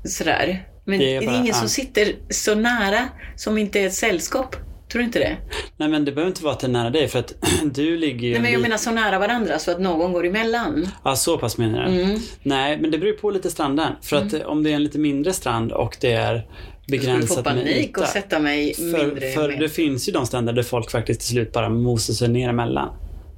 sådär. 0.04 0.68
Men 0.84 0.98
Det 0.98 1.04
det 1.04 1.16
är 1.16 1.22
är, 1.22 1.26
bara- 1.26 1.34
ingen 1.36 1.46
ja. 1.46 1.54
som 1.54 1.68
sitter 1.68 2.12
så 2.30 2.54
nära 2.54 3.08
som 3.36 3.58
inte 3.58 3.80
är 3.80 3.86
ett 3.86 3.94
sällskap. 3.94 4.56
Tror 4.92 5.00
du 5.00 5.04
inte 5.06 5.18
det? 5.18 5.36
Nej 5.76 5.88
men 5.88 6.04
det 6.04 6.12
behöver 6.12 6.30
inte 6.30 6.44
vara 6.44 6.54
till 6.54 6.70
nära 6.70 6.90
dig 6.90 7.08
för 7.08 7.18
att 7.18 7.34
du 7.74 7.96
ligger 7.96 8.28
ju... 8.28 8.32
Nej, 8.32 8.40
men 8.40 8.46
en 8.46 8.52
jag 8.52 8.62
menar 8.62 8.76
så 8.76 8.90
nära 8.90 9.18
varandra 9.18 9.58
så 9.58 9.70
att 9.70 9.80
någon 9.80 10.12
går 10.12 10.26
emellan. 10.26 10.88
Ja, 11.04 11.16
så 11.16 11.38
pass 11.38 11.58
menar 11.58 11.84
du? 11.84 12.02
Mm. 12.02 12.18
Nej, 12.42 12.78
men 12.80 12.90
det 12.90 12.98
beror 12.98 13.12
ju 13.12 13.18
på 13.18 13.30
lite 13.30 13.50
stranden. 13.50 13.92
För 14.02 14.16
att 14.16 14.32
eh, 14.32 14.40
om 14.40 14.62
det 14.62 14.70
är 14.70 14.74
en 14.74 14.82
lite 14.84 14.98
mindre 14.98 15.32
strand 15.32 15.72
och 15.72 15.96
det 16.00 16.12
är 16.12 16.34
Jag 16.34 16.42
skulle 16.42 17.12
begränsat 17.12 17.36
med 17.36 17.44
panik 17.44 17.88
yta. 17.90 18.00
och 18.00 18.06
sätta 18.06 18.38
mig 18.38 18.74
För, 18.74 18.82
mindre 19.06 19.30
för 19.30 19.48
med. 19.48 19.60
det 19.60 19.68
finns 19.68 20.08
ju 20.08 20.12
de 20.12 20.26
stränder 20.26 20.52
där 20.52 20.62
folk 20.62 20.90
faktiskt 20.90 21.20
till 21.20 21.28
slut 21.30 21.52
bara 21.52 21.68
mosar 21.68 22.14
sig 22.14 22.28
ner 22.28 22.48
emellan. 22.48 22.88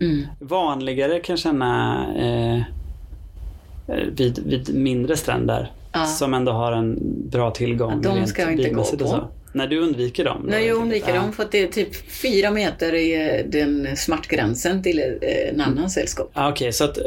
Mm. 0.01 0.27
Vanligare 0.41 1.21
kan 1.21 1.33
jag 1.33 1.39
känna 1.41 1.97
eh, 2.19 2.57
eh, 3.97 4.05
vid, 4.17 4.39
vid 4.47 4.75
mindre 4.75 5.17
stränder 5.17 5.73
Ja. 5.93 6.07
som 6.07 6.35
ändå 6.35 6.53
har 6.53 6.73
en 6.73 6.99
bra 7.31 7.51
tillgång. 7.51 8.01
Ja, 8.05 8.15
de 8.15 8.27
ska 8.27 8.43
jag 8.43 8.53
inte 8.53 8.71
gå 8.71 8.85
på. 8.85 9.29
Nej, 9.55 9.69
du 9.69 9.79
undviker 9.79 10.25
dem. 10.25 10.43
Nej, 10.45 10.61
jag 10.61 10.67
helt 10.69 10.83
undviker 10.83 11.15
dem 11.15 11.33
för 11.33 11.43
att 11.43 11.53
det 11.53 11.63
är 11.63 11.67
typ 11.67 12.11
fyra 12.11 12.51
meter 12.51 12.95
i 12.95 13.39
eh, 13.39 13.47
den 13.47 13.97
smärtgränsen 13.97 14.83
till 14.83 14.99
eh, 14.99 15.49
en 15.49 15.61
annan 15.61 15.91
sällskap. 15.91 16.31
Ja, 16.35 16.51
Okej, 16.51 16.73
så 16.73 16.85
att 16.85 16.99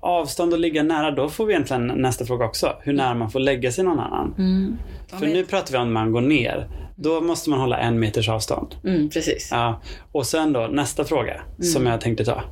avstånd 0.00 0.52
och 0.52 0.58
ligga 0.58 0.82
nära, 0.82 1.10
då 1.10 1.28
får 1.28 1.46
vi 1.46 1.52
egentligen 1.52 1.86
nästa 1.86 2.24
fråga 2.24 2.44
också. 2.44 2.76
Hur 2.82 2.92
nära 2.92 3.14
man 3.14 3.30
får 3.30 3.40
lägga 3.40 3.72
sig 3.72 3.84
någon 3.84 3.98
annan. 3.98 4.34
Mm. 4.38 4.78
För 5.20 5.26
nu 5.26 5.44
pratar 5.44 5.72
vi 5.72 5.78
om 5.78 5.94
när 5.94 6.00
man 6.00 6.12
går 6.12 6.20
ner. 6.20 6.68
Då 6.96 7.20
måste 7.20 7.50
man 7.50 7.60
hålla 7.60 7.78
en 7.78 8.00
meters 8.00 8.28
avstånd. 8.28 8.74
Mm, 8.84 9.10
precis. 9.10 9.48
Ja. 9.50 9.82
Och 10.12 10.26
sen 10.26 10.52
då, 10.52 10.66
nästa 10.66 11.04
fråga 11.04 11.40
som 11.62 11.86
jag 11.86 12.00
tänkte 12.00 12.24
ta. 12.24 12.42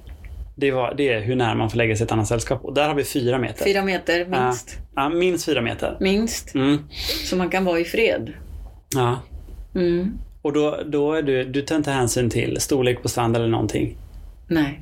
Det, 0.57 0.71
var, 0.71 0.95
det 0.97 1.13
är 1.13 1.21
hur 1.21 1.37
nära 1.37 1.55
man 1.55 1.71
får 1.71 1.79
lägga 1.79 1.97
sig 1.97 2.05
ett 2.05 2.13
annat 2.13 2.29
sällskap. 2.29 2.65
Och 2.65 2.75
där 2.75 2.89
har 2.89 2.95
vi 2.95 3.05
fyra 3.05 3.39
meter. 3.39 3.65
Fyra 3.65 3.83
meter 3.83 4.19
minst. 4.19 4.79
Ja, 4.95 5.03
ja, 5.03 5.09
minst 5.09 5.45
fyra 5.45 5.61
meter. 5.61 5.97
Minst. 6.01 6.55
Mm. 6.55 6.79
Så 7.25 7.37
man 7.37 7.51
kan 7.51 7.65
vara 7.65 7.81
i 7.81 7.85
fred. 7.85 8.33
Ja. 8.95 9.19
Mm. 9.75 10.19
Och 10.43 10.53
då, 10.53 10.79
då 10.87 11.13
är 11.13 11.23
du, 11.23 11.45
du 11.45 11.63
tar 11.63 11.77
inte 11.77 11.91
hänsyn 11.91 12.31
till 12.31 12.61
storlek 12.61 13.03
på 13.03 13.09
strand 13.09 13.37
eller 13.37 13.49
någonting. 13.49 13.97
Nej, 14.49 14.81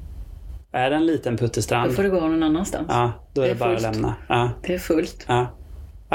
Är 0.72 0.90
det 0.90 0.96
en 0.96 1.06
liten 1.06 1.36
då 1.36 1.38
puttestrand, 1.38 1.92
får 1.92 2.02
du 2.02 2.10
gå 2.10 2.20
någon 2.20 2.42
annanstans. 2.42 2.86
ja, 2.90 3.12
då 3.34 3.40
är 3.42 3.48
det, 3.48 3.54
Det 3.54 3.56
är 3.56 3.58
bara 3.58 3.74
att 3.76 3.82
fullt. 3.82 3.94
lämna. 3.94 4.14
Ja, 4.28 4.50
Det 4.62 4.74
är 4.74 4.78
fullt. 4.78 5.24
ja. 5.28 5.46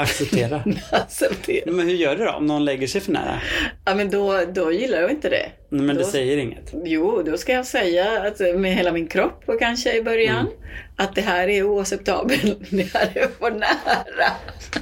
Acceptera. 0.02 0.62
Acceptera. 0.92 1.72
Men 1.72 1.88
hur 1.88 1.94
gör 1.94 2.16
du 2.16 2.24
då 2.24 2.30
om 2.32 2.46
någon 2.46 2.64
lägger 2.64 2.86
sig 2.86 3.00
för 3.00 3.12
nära? 3.12 3.40
Ja, 3.84 3.94
men 3.94 4.10
då, 4.10 4.44
då 4.54 4.72
gillar 4.72 5.00
jag 5.00 5.10
inte 5.10 5.28
det. 5.28 5.46
Nej, 5.70 5.82
Men 5.82 5.96
Då- 5.96 6.02
du 6.02 6.08
säger 6.10 6.36
inget. 6.36 6.72
Jo, 6.84 7.22
då 7.26 7.36
ska 7.38 7.52
jag 7.52 7.66
säga 7.66 8.22
att 8.22 8.40
med 8.60 8.74
hela 8.74 8.92
min 8.92 9.06
kropp 9.08 9.42
och 9.46 9.58
kanske 9.58 9.96
i 9.96 10.02
början 10.02 10.36
Mm. 10.38 10.52
att 10.96 11.14
det 11.14 11.20
här 11.20 11.48
är 11.48 11.62
oacceptabelt. 11.62 12.58
Det 12.70 12.94
här 12.94 13.08
är 13.14 13.28
för 13.38 13.50
nära. 13.50 14.30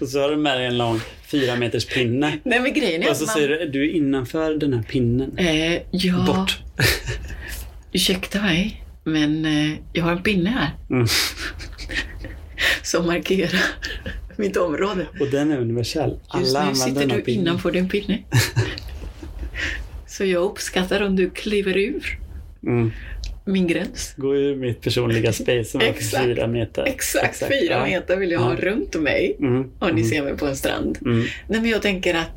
Och 0.00 0.08
så 0.08 0.20
har 0.20 0.30
du 0.30 0.36
med 0.36 0.58
dig 0.58 0.66
en 0.66 0.78
lång 0.78 1.00
fyra 1.26 1.56
meters 1.56 1.86
pinne. 1.86 2.38
Nej, 2.44 2.60
men 2.60 2.72
grejen 2.72 3.02
är 3.02 3.10
Och 3.10 3.16
så 3.16 3.24
man... 3.24 3.34
säger 3.34 3.48
du, 3.48 3.68
du 3.68 3.90
är 3.90 3.94
innanför 3.94 4.54
den 4.54 4.72
här 4.72 4.82
pinnen. 4.82 5.38
Eh, 5.38 5.74
ja, 5.90 6.24
Bort. 6.26 6.58
ursäkta 7.92 8.40
mig, 8.42 8.84
men 9.04 9.44
eh, 9.44 9.78
jag 9.92 10.04
har 10.04 10.12
en 10.12 10.22
pinne 10.22 10.50
här 10.50 10.70
Mm. 10.90 11.06
som 12.82 13.06
markerar 13.06 13.60
mitt 14.38 14.56
område. 14.56 15.06
Och 15.20 15.26
den 15.30 15.50
är 15.52 15.58
universell. 15.58 16.18
Alla 16.28 16.68
Just 16.68 16.86
nu 16.86 16.94
sitter 16.94 17.16
du 17.16 17.22
pinnen. 17.22 17.46
innanför 17.46 17.70
din 17.70 17.88
pinne. 17.88 18.18
Så 20.06 20.24
jag 20.24 20.42
uppskattar 20.42 21.02
om 21.02 21.16
du 21.16 21.30
kliver 21.30 21.76
ur 21.76 22.18
Mm. 22.66 22.90
min 23.44 23.66
gräns. 23.66 24.14
Gå 24.16 24.34
ur 24.36 24.56
mitt 24.56 24.80
personliga 24.80 25.32
space 25.32 25.64
som 25.64 25.80
är 25.80 25.84
Exakt. 25.88 26.24
fyra 26.24 26.46
meter. 26.46 26.84
Exakt, 26.84 27.38
fyra 27.38 27.74
ja. 27.74 27.84
meter 27.84 28.16
vill 28.16 28.30
jag 28.30 28.40
ha 28.40 28.54
Ja. 28.54 28.60
runt 28.70 28.94
mig. 29.00 29.36
Mm. 29.40 29.60
Om 29.78 29.88
ni 29.94 30.00
mm. 30.00 30.04
ser 30.04 30.22
mig 30.22 30.36
på 30.36 30.46
en 30.46 30.56
strand. 30.56 30.98
Mm. 31.04 31.18
Nej, 31.48 31.60
men 31.60 31.70
jag 31.70 31.82
tänker 31.82 32.14
att 32.14 32.30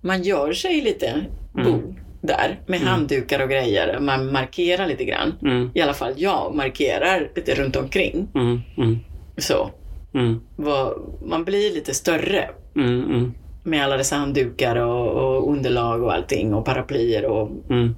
man 0.00 0.22
gör 0.22 0.52
sig 0.52 0.80
lite 0.80 1.24
bo 1.52 1.94
där 2.22 2.60
med 2.66 2.80
handdukar 2.80 3.40
och 3.42 3.50
grejer. 3.50 3.98
Man 4.00 4.32
markerar 4.32 4.86
lite 4.86 5.04
grann. 5.04 5.32
Mm. 5.42 5.70
I 5.74 5.80
alla 5.80 5.94
fall 5.94 6.12
jag 6.16 6.54
markerar 6.54 7.30
lite 7.36 7.54
runt 7.54 7.76
omkring. 7.76 8.28
Mm. 8.34 8.60
Mm. 8.76 8.98
Så. 9.38 9.70
Mm. 10.14 10.40
Vad- 10.56 10.94
Man 11.26 11.44
blir 11.44 11.74
lite 11.74 11.94
större 11.94 12.50
Mm. 12.76 13.04
Mm. 13.04 13.32
med 13.64 13.84
alla 13.84 13.96
dessa 13.96 14.16
handdukar 14.16 14.76
och, 14.76 15.08
och 15.08 15.50
underlag 15.52 16.02
och 16.02 16.12
allting 16.14 16.54
och 16.54 16.64
paraplyer 16.64 17.24
och 17.26 17.50
Mm. 17.70 17.94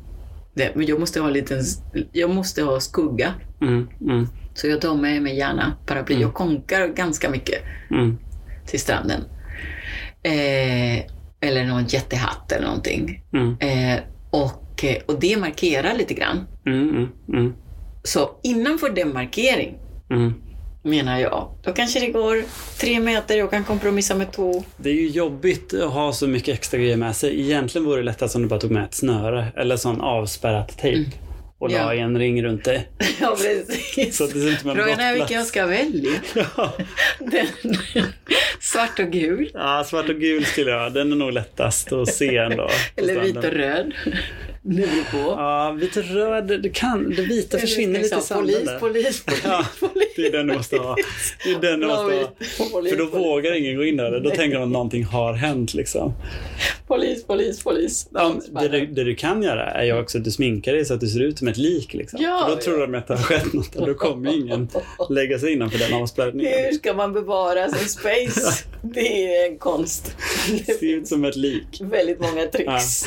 det. 0.54 0.70
Men 0.74 0.86
jag 0.86 1.00
måste 1.00 1.20
ha 1.20 1.26
en 1.26 1.32
liten, 1.32 1.60
jag 2.12 2.30
måste 2.30 2.62
ha 2.62 2.80
skugga. 2.80 3.34
Mm. 3.60 3.88
Mm. 4.00 4.26
Så 4.54 4.66
jag 4.66 4.80
tar 4.80 4.94
med 4.94 5.22
mig 5.22 5.36
gärna 5.36 5.72
paraply. 5.86 6.20
Jag 6.20 6.34
konkar 6.34 6.86
ganska 6.88 7.30
mycket 7.30 7.62
till 8.66 8.80
stranden. 8.80 9.20
Eh, 10.22 10.98
eller 11.40 11.64
någon 11.64 11.84
jättehatt 11.86 12.52
eller 12.52 12.66
någonting. 12.66 13.22
Eh, 13.60 14.00
och, 14.30 14.84
och 15.06 15.20
det 15.20 15.36
markerar 15.36 15.94
lite 15.98 16.14
grann. 16.14 16.46
Så 18.02 18.30
innanför 18.42 18.90
den 18.90 19.12
markering 19.12 19.78
Mm. 20.10 20.32
Menar 20.84 21.18
jag, 21.20 21.48
då 21.64 21.72
kanske 21.72 22.00
det 22.00 22.06
går 22.06 22.42
tre 22.80 23.00
meter, 23.00 23.36
jag 23.36 23.50
kan 23.50 23.64
kompromissa 23.64 24.14
med 24.14 24.32
två. 24.32 24.64
Det 24.76 24.90
är 24.90 24.94
ju 24.94 25.08
jobbigt 25.08 25.74
att 25.74 25.90
ha 25.92 26.12
så 26.12 26.26
mycket 26.28 26.54
extra 26.54 26.78
grejer 26.78 26.96
med 26.96 27.16
sig. 27.16 27.40
Egentligen 27.40 27.84
vore 27.86 27.96
det 27.96 28.04
lättast 28.04 28.36
om 28.36 28.42
du 28.42 28.48
bara 28.48 28.60
tog 28.60 28.70
med 28.70 28.84
ett 28.84 28.94
snöre 28.94 29.46
eller 29.56 29.76
sån 29.76 30.00
avspärrat 30.00 30.78
tejp 30.78 31.10
och 31.58 31.70
la 31.70 31.76
Mm. 31.82 31.98
Ja. 31.98 32.04
en 32.04 32.18
ring 32.18 32.42
runt 32.44 32.64
dig. 32.64 32.88
Ja, 33.20 33.36
precis. 33.40 34.16
Så 34.16 34.26
det 34.26 34.32
ser 34.32 34.68
en 34.68 34.76
Frågan 34.76 35.00
är 35.00 35.14
vilken 35.14 35.36
jag 35.36 35.46
ska 35.46 35.66
välja. 35.66 36.10
Ja. 36.56 36.72
Den, 37.18 37.46
svart 38.60 38.98
och 38.98 39.10
gul. 39.10 39.50
ja, 39.54 39.84
svart 39.86 40.08
och 40.08 40.14
gul 40.20 40.44
skulle 40.44 40.70
jag. 40.70 40.92
Den 40.92 41.12
är 41.12 41.16
nog 41.16 41.32
lättast 41.32 41.92
att 41.92 42.08
se 42.08 42.36
ändå. 42.36 42.68
Eller 42.96 43.20
vit 43.20 43.36
och 43.36 43.44
röd. 43.44 43.92
Beror 44.66 45.10
på. 45.10 45.18
Ja, 45.18 45.70
och 45.70 45.96
röd, 45.96 46.62
det 46.62 46.68
kan. 46.68 47.10
Det 47.10 47.22
vita 47.22 47.58
försvinner 47.58 48.00
lite 48.00 48.16
i 48.16 48.20
sanden. 48.20 48.54
Polis, 48.54 48.68
där. 48.68 48.78
polis, 48.78 49.24
polis, 49.26 49.40
Ja, 49.44 49.66
polis. 49.80 50.08
det 50.16 50.26
är 50.26 50.32
den 50.32 50.46
du 50.46 50.54
måste 50.54 50.76
ha. 50.76 50.96
Det 51.44 51.50
är 51.50 51.60
den 51.60 51.80
du 51.80 51.86
måste 51.86 52.02
ha. 52.02 52.82
För 52.90 52.96
då 52.96 53.06
vågar 53.06 53.52
ingen 53.54 53.76
gå 53.76 53.84
in 53.84 53.96
där. 53.96 54.20
Då 54.20 54.30
tänker 54.30 54.58
de 54.58 54.62
att 54.64 54.68
någonting 54.70 55.04
har 55.04 55.32
hänt 55.32 55.74
liksom. 55.74 56.12
Polis, 56.86 57.24
polis, 57.24 57.62
polis. 57.64 58.08
Ja, 58.12 58.34
det, 58.60 58.68
du, 58.68 58.86
det 58.86 59.04
du 59.04 59.14
kan 59.14 59.42
göra 59.42 59.70
är 59.70 59.84
ju 59.84 60.00
också 60.00 60.18
att 60.18 60.24
du 60.24 60.30
sminkar 60.30 60.72
dig 60.72 60.84
så 60.84 60.94
att 60.94 61.00
du 61.00 61.08
ser 61.08 61.20
ut 61.20 61.38
som 61.38 61.48
ett 61.48 61.56
lik. 61.56 61.94
Liksom. 61.94 62.20
Ja, 62.22 62.44
För 62.48 62.56
då 62.56 62.62
tror 62.62 62.80
ja. 62.80 62.86
de 62.86 62.98
att 62.98 63.06
det 63.06 63.14
har 63.14 63.22
skett 63.22 63.52
något 63.52 63.76
och 63.76 63.86
då 63.86 63.94
kommer 63.94 64.34
ingen 64.34 64.68
lägga 65.10 65.38
sig 65.38 65.52
innanför 65.52 65.78
den 65.78 65.94
avspärrningen. 66.02 66.52
Hur 66.64 66.72
ska 66.72 66.94
man 66.94 67.12
bevara 67.12 67.68
sin 67.68 67.88
space? 67.88 68.64
Det 68.82 69.34
är 69.36 69.50
en 69.50 69.58
konst. 69.58 70.16
Det 70.66 70.72
Ser 70.72 70.86
ut 70.86 71.08
som 71.08 71.24
ett 71.24 71.36
lik. 71.36 71.80
Väldigt 71.80 72.20
många 72.20 72.46
tricks. 72.46 73.04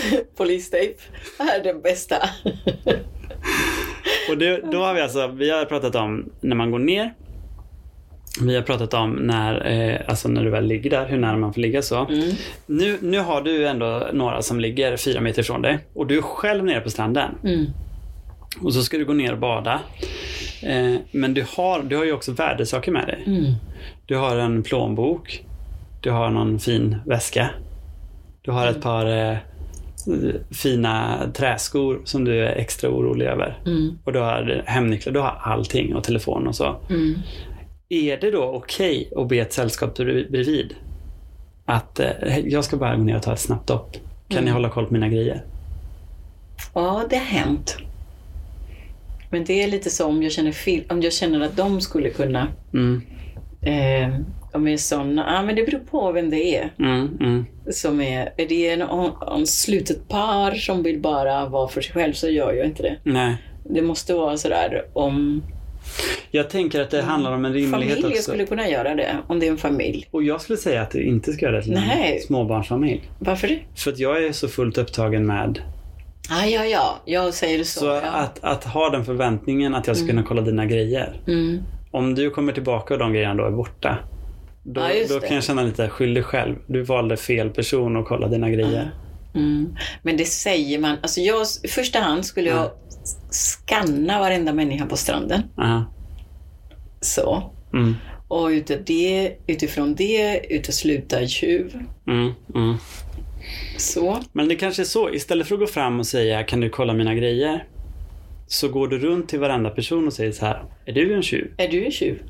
Polistejp 0.36 1.00
är 1.38 1.64
den 1.64 1.80
bästa. 1.80 2.16
Och 4.30 4.38
det, 4.38 4.60
då 4.72 4.78
har 4.84 4.94
vi 4.94 5.00
alltså, 5.00 5.26
vi 5.26 5.50
har 5.50 5.64
pratat 5.64 5.94
om 5.94 6.30
när 6.40 6.56
man 6.56 6.70
går 6.70 6.78
ner. 6.78 7.14
Vi 8.40 8.54
har 8.54 8.62
pratat 8.62 8.94
om 8.94 9.12
när, 9.12 9.66
eh, 9.66 10.00
alltså 10.08 10.28
när 10.28 10.44
du 10.44 10.50
väl 10.50 10.66
ligger 10.66 10.90
där, 10.90 11.06
hur 11.06 11.18
nära 11.18 11.36
man 11.36 11.54
får 11.54 11.60
ligga 11.60 11.82
så. 11.82 12.06
Mm. 12.06 12.30
Nu, 12.66 12.98
nu 13.00 13.18
har 13.18 13.42
du 13.42 13.68
ändå 13.68 14.08
några 14.12 14.42
som 14.42 14.60
ligger 14.60 14.96
fyra 14.96 15.20
meter 15.20 15.42
ifrån 15.42 15.62
dig 15.62 15.78
och 15.94 16.06
du 16.06 16.18
är 16.18 16.22
själv 16.22 16.64
nere 16.64 16.80
på 16.80 16.90
stranden. 16.90 17.30
Mm. 17.44 17.66
Och 18.62 18.74
så 18.74 18.82
ska 18.82 18.98
du 18.98 19.04
gå 19.04 19.12
ner 19.12 19.32
och 19.32 19.38
bada. 19.38 19.80
Eh, 20.62 20.94
men 21.10 21.34
du 21.34 21.44
har, 21.56 21.82
du 21.82 21.96
har 21.96 22.04
ju 22.04 22.12
också 22.12 22.32
värdesaker 22.32 22.92
med 22.92 23.06
dig. 23.06 23.22
Mm. 23.26 23.52
Du 24.06 24.16
har 24.16 24.36
en 24.36 24.62
plånbok. 24.62 25.44
Du 26.00 26.10
har 26.10 26.30
någon 26.30 26.58
fin 26.58 26.96
väska. 27.06 27.50
Du 28.42 28.50
har 28.50 28.66
ett 28.66 28.82
par 28.82 29.06
eh, 29.06 29.36
fina 30.50 31.18
träskor 31.34 32.00
som 32.04 32.24
du 32.24 32.44
är 32.46 32.52
extra 32.52 32.90
orolig 32.90 33.26
över. 33.26 33.58
Mm. 33.66 33.98
Och 34.04 34.12
du 34.12 34.18
har 34.18 34.62
hemnycklar, 34.66 35.12
du 35.12 35.20
har 35.20 35.38
allting 35.42 35.94
och 35.94 36.04
telefon 36.04 36.46
och 36.46 36.54
så. 36.56 36.76
Mm. 36.90 37.14
Är 37.88 38.16
det 38.16 38.30
då 38.30 38.42
okej 38.44 39.12
att 39.16 39.28
be 39.28 39.36
ett 39.36 39.52
sällskap 39.52 39.96
bredvid- 39.98 40.74
att 41.64 42.00
eh, 42.00 42.38
jag 42.44 42.64
ska 42.64 42.76
bara 42.76 42.96
gå 42.96 43.02
ner 43.02 43.16
och 43.16 43.22
ta 43.22 43.32
ett 43.32 43.38
snabbt 43.40 43.66
dopp. 43.66 43.92
Kan 44.28 44.36
ni 44.44 44.50
Mm. 44.50 44.52
hålla 44.52 44.68
koll 44.68 44.86
på 44.86 44.92
mina 44.92 45.08
grejer? 45.08 45.42
Ja, 46.74 47.04
det 47.10 47.16
har 47.16 47.24
hänt. 47.24 47.76
Men 49.30 49.44
det 49.44 49.62
är 49.62 49.68
lite 49.68 49.90
så 49.90 50.06
om 50.06 50.22
jag 50.22 50.32
känner, 50.32 50.54
om 50.88 51.02
jag 51.02 51.12
känner 51.12 51.40
att 51.40 51.56
de 51.56 51.80
skulle 51.80 52.10
kunna 52.10 52.48
Mm, 52.74 53.02
Eh, 53.62 54.08
de 54.56 54.68
är 54.68 54.76
såna, 54.76 55.24
ja 55.34 55.42
men 55.42 55.54
det 55.56 55.62
beror 55.66 55.78
på 55.80 56.12
vem 56.12 56.30
det 56.30 56.56
är. 56.56 56.72
mm, 56.78 57.08
mm, 57.20 57.46
Som 57.70 58.00
är, 58.00 58.32
är 58.36 58.46
det 58.48 58.68
en 58.70 58.82
on, 58.82 59.46
slutet 59.46 60.08
par 60.08 60.54
som 60.54 60.82
vill 60.82 61.00
bara 61.00 61.46
vara 61.48 61.68
för 61.68 61.80
sig 61.80 61.92
själv 61.94 62.12
så 62.12 62.28
gör 62.28 62.52
jag 62.52 62.66
inte 62.66 62.82
det. 62.82 62.96
nej. 63.02 63.36
Det 63.70 63.82
måste 63.82 64.14
vara 64.14 64.36
sådär 64.36 64.84
om 64.92 65.42
Jag 66.30 66.50
tänker 66.50 66.80
att 66.80 66.90
det 66.90 67.02
handlar 67.02 67.32
om 67.32 67.44
en 67.44 67.52
rimlighet 67.52 67.94
Familjer 67.94 68.10
också. 68.18 68.22
skulle 68.22 68.46
kunna 68.46 68.68
göra 68.68 68.94
det, 68.94 69.16
om 69.26 69.40
det 69.40 69.46
är 69.46 69.50
en 69.50 69.56
familj. 69.56 70.08
Och 70.10 70.22
jag 70.22 70.40
skulle 70.40 70.56
säga 70.56 70.82
att 70.82 70.90
du 70.90 71.02
inte 71.04 71.32
ska 71.32 71.44
göra 71.46 71.56
det 71.56 71.62
till 71.62 71.72
Nej. 71.72 72.14
en 72.16 72.22
småbarnsfamilj. 72.26 73.02
Varför 73.18 73.48
det? 73.48 73.58
För 73.76 73.90
att 73.92 73.98
jag 73.98 74.24
är 74.24 74.32
så 74.32 74.48
fullt 74.48 74.78
upptagen 74.78 75.26
med 75.26 75.58
Ah, 76.30 76.44
ja, 76.44 76.64
ja, 76.64 76.96
jag 77.04 77.34
säger 77.34 77.64
så. 77.64 77.80
Så 77.80 77.86
ja. 77.86 78.00
att, 78.00 78.44
att 78.44 78.64
ha 78.64 78.90
den 78.90 79.04
förväntningen 79.04 79.74
att 79.74 79.86
jag 79.86 79.96
ska 79.96 80.06
kunna 80.06 80.22
kolla 80.22 80.42
dina 80.42 80.66
grejer. 80.66 81.20
Mm. 81.26 81.62
Om 81.90 82.14
du 82.14 82.30
kommer 82.30 82.52
tillbaka 82.52 82.94
och 82.94 83.00
de 83.00 83.12
grejerna 83.12 83.34
då 83.34 83.44
är 83.44 83.50
borta. 83.50 83.98
Då, 84.68 84.80
Ja, 84.80 84.88
då 85.08 85.20
kan 85.20 85.34
jag 85.34 85.44
känna 85.44 85.62
lite 85.62 85.88
skyldig 85.88 86.24
själv. 86.24 86.56
Du 86.66 86.82
valde 86.82 87.16
fel 87.16 87.50
person 87.50 87.96
att 87.96 88.06
kolla 88.06 88.28
dina 88.28 88.50
grejer. 88.50 88.90
Mm. 89.34 89.76
Men 90.02 90.16
det 90.16 90.24
säger 90.24 90.78
man. 90.78 90.96
Alltså 91.02 91.20
jag, 91.20 91.46
I 91.62 91.68
första 91.68 91.98
hand 91.98 92.26
skulle 92.26 92.50
jag 92.50 92.70
skanna 93.30 94.20
varenda 94.20 94.52
människa 94.52 94.86
på 94.86 94.96
stranden. 94.96 95.42
Så. 97.00 97.52
Mm. 97.72 97.94
Och 98.28 98.46
utav 98.46 98.78
det, 98.86 99.36
utifrån 99.46 99.94
det 99.94 100.46
utesluta 100.50 101.26
tjuv. 101.26 101.78
Mm. 102.06 102.32
Mm. 102.54 102.76
Så. 103.78 104.18
Men 104.32 104.48
det 104.48 104.56
kanske 104.56 104.82
är 104.82 104.84
så. 104.84 105.10
Istället 105.10 105.46
för 105.46 105.54
att 105.54 105.60
gå 105.60 105.66
fram 105.66 106.00
och 106.00 106.06
säga 106.06 106.42
kan 106.42 106.60
du 106.60 106.68
kolla 106.68 106.92
mina 106.92 107.14
grejer? 107.14 107.64
Så 108.48 108.68
går 108.68 108.88
du 108.88 108.98
runt 108.98 109.28
till 109.28 109.38
varenda 109.40 109.70
person 109.70 110.06
och 110.06 110.12
säger 110.12 110.32
så 110.32 110.46
här. 110.46 110.62
Är 110.86 110.92
du 110.92 111.14
en 111.14 111.22
tjuv? 111.22 111.50
Är 111.58 111.68
du 111.68 111.84
en 111.84 111.92
tjuv? 111.92 112.22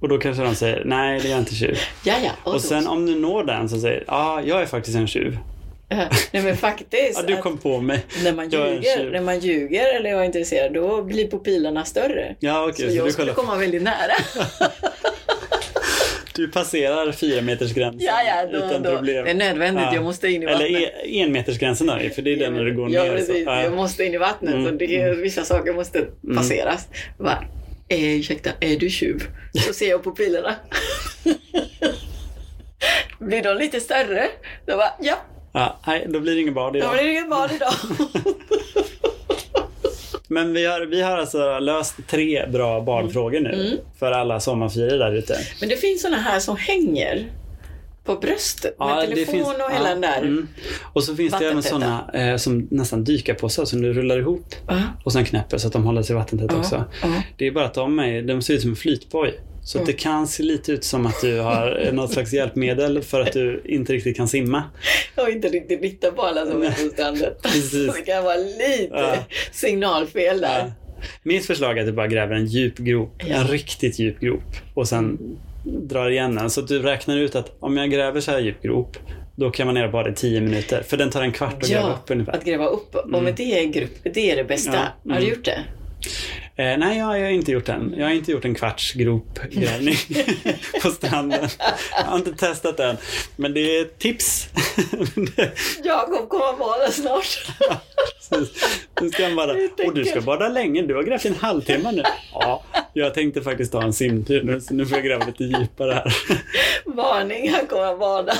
Och 0.00 0.08
då 0.08 0.18
kanske 0.18 0.42
de 0.42 0.54
säger 0.54 0.82
nej, 0.84 1.20
det 1.20 1.28
är 1.28 1.30
jag 1.30 1.38
inte 1.40 1.54
tjuv. 1.54 1.78
Ja, 2.04 2.14
ja. 2.24 2.30
Och 2.44 2.52
då- 2.52 2.58
sen 2.58 2.86
om 2.86 3.06
du 3.06 3.14
når 3.14 3.44
den 3.44 3.68
så 3.68 3.80
säger 3.80 4.04
ja, 4.06 4.42
jag 4.44 4.62
är 4.62 4.66
faktiskt 4.66 4.96
en 4.96 5.06
tjuv. 5.06 5.38
Nej 6.32 6.42
men 6.42 6.56
faktiskt. 6.56 7.18
Ja, 7.28 7.36
du 7.36 7.42
kom 7.42 7.58
på 7.58 7.80
mig. 7.80 8.04
när, 8.24 8.32
man 8.32 8.48
ljuger, 8.50 9.10
när 9.12 9.20
man 9.20 9.38
ljuger 9.40 9.94
eller 9.96 10.10
jag 10.10 10.20
är 10.20 10.24
intresserad, 10.24 10.72
då 10.72 11.02
blir 11.02 11.30
pupilerna 11.30 11.84
större. 11.84 12.34
Ja, 12.40 12.62
okej. 12.68 12.74
så 12.86 12.90
så 12.90 12.96
jag 12.96 13.06
du, 13.06 13.12
skulle 13.12 13.32
kollar, 13.32 13.46
komma 13.46 13.58
väldigt 13.60 13.82
nära. 13.82 14.12
du 16.36 16.48
passerar 16.48 17.12
fyra 17.12 17.42
meters 17.42 17.72
gränsen 17.74 18.00
ja, 18.00 18.22
ja, 18.22 18.46
då, 18.52 18.66
utan 18.66 18.82
då. 18.82 18.90
problem. 18.96 19.24
Det 19.24 19.30
är 19.30 19.34
nödvändigt. 19.34 19.84
Ja. 19.84 19.94
Jag 19.94 20.04
måste 20.04 20.28
in 20.28 20.42
i 20.42 20.46
Eller 20.46 20.52
vattnet. 20.72 20.92
e- 21.04 21.20
enmetersgränsen 21.22 21.86
då, 21.86 21.98
för 22.14 22.22
det 22.22 22.32
är 22.32 22.36
den 22.36 22.54
när 22.54 22.64
du 22.64 22.74
går 22.74 22.90
ja, 22.90 23.04
ner. 23.04 23.18
så. 23.20 23.32
Ja. 23.46 23.62
Jag 23.62 23.72
måste 23.72 24.04
in 24.04 24.14
i 24.14 24.18
vattnet. 24.18 24.54
Mm, 24.54 24.66
Så 24.66 24.70
det 24.70 24.96
är, 25.00 25.14
vissa 25.14 25.44
saker 25.44 25.72
måste 25.72 26.06
passeras. 26.36 26.88
Jag 27.18 27.24
Bara, 27.26 27.44
eh, 27.88 28.04
ursäkta, 28.18 28.50
är 28.60 28.76
du 28.76 28.90
tjuv? 28.90 29.22
Så 29.66 29.72
ser 29.72 29.88
jag 29.90 30.04
pupilerna. 30.04 30.54
Blir 33.18 33.42
de 33.42 33.54
lite 33.58 33.80
större? 33.80 34.26
Då 34.66 34.76
bara, 34.76 34.92
ja, 35.00 35.14
Ja, 35.56 35.80
nej, 35.86 36.06
då 36.08 36.20
blir 36.20 36.34
det 36.34 36.40
ingen 36.40 36.54
bad 36.54 36.72
då 36.72 36.78
idag. 36.78 36.92
blir 36.92 37.02
det 37.04 37.10
inget 37.10 37.30
bad 37.30 37.52
idag. 37.52 37.72
Men 40.28 40.52
vi 40.52 40.66
har, 40.66 40.80
vi 40.80 41.02
har 41.02 41.18
alltså 41.18 41.58
löst 41.58 41.94
tre 42.06 42.46
bra 42.46 42.80
badfrågor 42.80 43.40
nu 43.40 43.52
Mm. 43.54 43.78
för 43.98 44.12
alla 44.12 44.40
sommarfirare 44.40 44.98
där 44.98 45.12
ute. 45.14 45.36
Men 45.60 45.68
det 45.68 45.76
finns 45.76 46.02
såna 46.02 46.16
här 46.16 46.40
som 46.40 46.56
hänger 46.56 47.30
på 48.04 48.14
bröstet 48.16 48.78
med 48.78 49.08
telefon 49.08 49.54
och 49.68 49.72
hela 49.72 49.88
den 49.88 50.00
där. 50.00 50.18
mm. 50.18 50.48
Och 50.92 51.04
så 51.04 51.16
finns 51.16 51.38
det 51.38 51.46
även 51.46 51.62
sådana 51.62 52.10
eh, 52.14 52.36
som 52.36 52.68
nästan 52.70 53.04
dykarpåsar 53.04 53.64
som 53.64 53.82
du 53.82 53.92
rullar 53.92 54.18
ihop 54.18 54.54
Ja, 54.68 54.80
och 55.04 55.12
sen 55.12 55.24
knäpper 55.24 55.58
så 55.58 55.66
att 55.66 55.72
de 55.72 55.84
håller 55.84 56.02
sig 56.02 56.16
vattentätt 56.16 56.50
ja, 56.52 56.58
också. 56.58 56.84
ja. 57.02 57.22
Det 57.38 57.46
är 57.46 57.50
bara 57.52 57.64
att 57.64 57.74
de, 57.74 57.98
är, 57.98 58.22
de 58.22 58.42
ser 58.42 58.54
ut 58.54 58.60
som 58.60 58.70
en 58.70 58.76
flytboj. 58.76 59.34
Så 59.64 59.78
att 59.78 59.86
det 59.86 59.92
kan 59.92 60.26
se 60.26 60.42
lite 60.42 60.72
ut 60.72 60.84
som 60.84 61.06
att 61.06 61.20
du 61.20 61.40
har 61.40 61.88
något 61.92 62.12
slags 62.12 62.32
hjälpmedel 62.32 63.02
för 63.02 63.20
att 63.20 63.32
du 63.32 63.62
inte 63.64 63.92
riktigt 63.92 64.16
kan 64.16 64.28
simma. 64.28 64.62
Och 65.16 65.28
inte 65.28 65.48
riktigt 65.48 65.82
lita 65.82 66.10
på 66.10 66.22
alla 66.22 66.46
som 66.46 66.62
är 66.62 66.70
på 66.70 66.90
stranden. 66.94 67.32
Det 67.96 68.02
kan 68.06 68.24
vara 68.24 68.36
lite 68.36 68.88
Ja. 68.90 69.14
signalfel 69.52 70.40
där. 70.40 70.58
Ja. 70.58 70.70
Mitt 71.22 71.46
förslag 71.46 71.78
är 71.78 71.80
att 71.80 71.86
du 71.86 71.92
bara 71.92 72.06
gräver 72.06 72.34
en 72.34 72.46
djup 72.46 72.78
grop, 72.78 73.22
Ja. 73.26 73.34
en 73.36 73.46
riktigt 73.48 73.98
djup 73.98 74.20
grop 74.20 74.42
och 74.74 74.88
sen 74.88 75.18
drar 75.64 76.10
igen 76.10 76.34
den. 76.34 76.50
Så 76.50 76.60
du 76.60 76.82
räknar 76.82 77.18
ut 77.18 77.34
att 77.34 77.56
om 77.60 77.76
jag 77.76 77.90
gräver 77.90 78.20
så 78.20 78.30
här 78.30 78.40
djup 78.40 78.62
grop, 78.62 78.96
då 79.36 79.50
kan 79.50 79.66
man 79.66 79.74
ner 79.74 79.88
bara 79.88 80.10
i 80.10 80.14
10 80.14 80.40
minuter. 80.40 80.82
För 80.82 80.96
den 80.96 81.10
tar 81.10 81.22
en 81.22 81.32
kvart 81.32 81.62
att 81.62 81.68
gräva 81.68 81.88
Ja, 81.88 81.94
upp 82.04 82.10
ungefär. 82.10 82.32
att 82.32 82.44
gräva 82.44 82.66
upp. 82.66 82.94
Och 82.94 83.22
med 83.22 83.34
det 83.34 83.58
är, 83.60 83.64
grupp, 83.64 83.98
det 84.14 84.30
är 84.30 84.36
det 84.36 84.44
bästa. 84.44 84.72
Ja, 84.72 85.12
Har 85.14 85.20
du 85.20 85.26
mm. 85.26 85.28
gjort 85.36 85.44
det? 85.44 85.58
Eh, 86.56 86.78
nej, 86.78 86.98
jag, 86.98 87.18
jag 87.18 87.24
har 87.24 87.30
inte 87.30 87.52
gjort 87.52 87.66
den. 87.66 87.94
Jag 87.96 88.06
har 88.06 88.12
inte 88.12 88.32
gjort 88.32 88.44
en 88.44 88.54
kvarts 88.54 88.92
gropgrävning 88.92 89.96
på 90.82 90.90
stranden. 90.90 91.48
Jag 91.96 92.04
har 92.04 92.16
inte 92.16 92.32
testat 92.32 92.76
den. 92.76 92.96
Men 93.36 93.54
det 93.54 93.60
är 93.60 93.82
ett 93.82 93.98
tips. 93.98 94.48
Jakob 95.84 96.28
kommer 96.28 96.58
bada 96.58 96.90
snart. 96.90 97.52
du 99.00 99.10
ska 99.10 99.34
bara, 99.36 99.52
och 99.86 99.94
du 99.94 100.04
ska 100.04 100.20
bada 100.20 100.48
länge. 100.48 100.82
Du 100.82 100.94
har 100.94 101.02
grävt 101.02 101.24
en 101.24 101.34
halvtimme 101.34 101.92
nu. 101.92 102.02
Ja, 102.32 102.62
jag 102.92 103.14
tänkte 103.14 103.42
faktiskt 103.42 103.72
ta 103.72 103.82
en 103.82 103.92
simtur 103.92 104.42
nu, 104.42 104.60
så 104.60 104.74
nu 104.74 104.86
får 104.86 104.98
jag 104.98 105.06
gräva 105.06 105.26
lite 105.26 105.44
djupare 105.44 105.92
här. 105.92 106.16
Varning, 106.84 107.52
han 107.52 107.66
kommer 107.66 107.96
bada. 107.96 108.34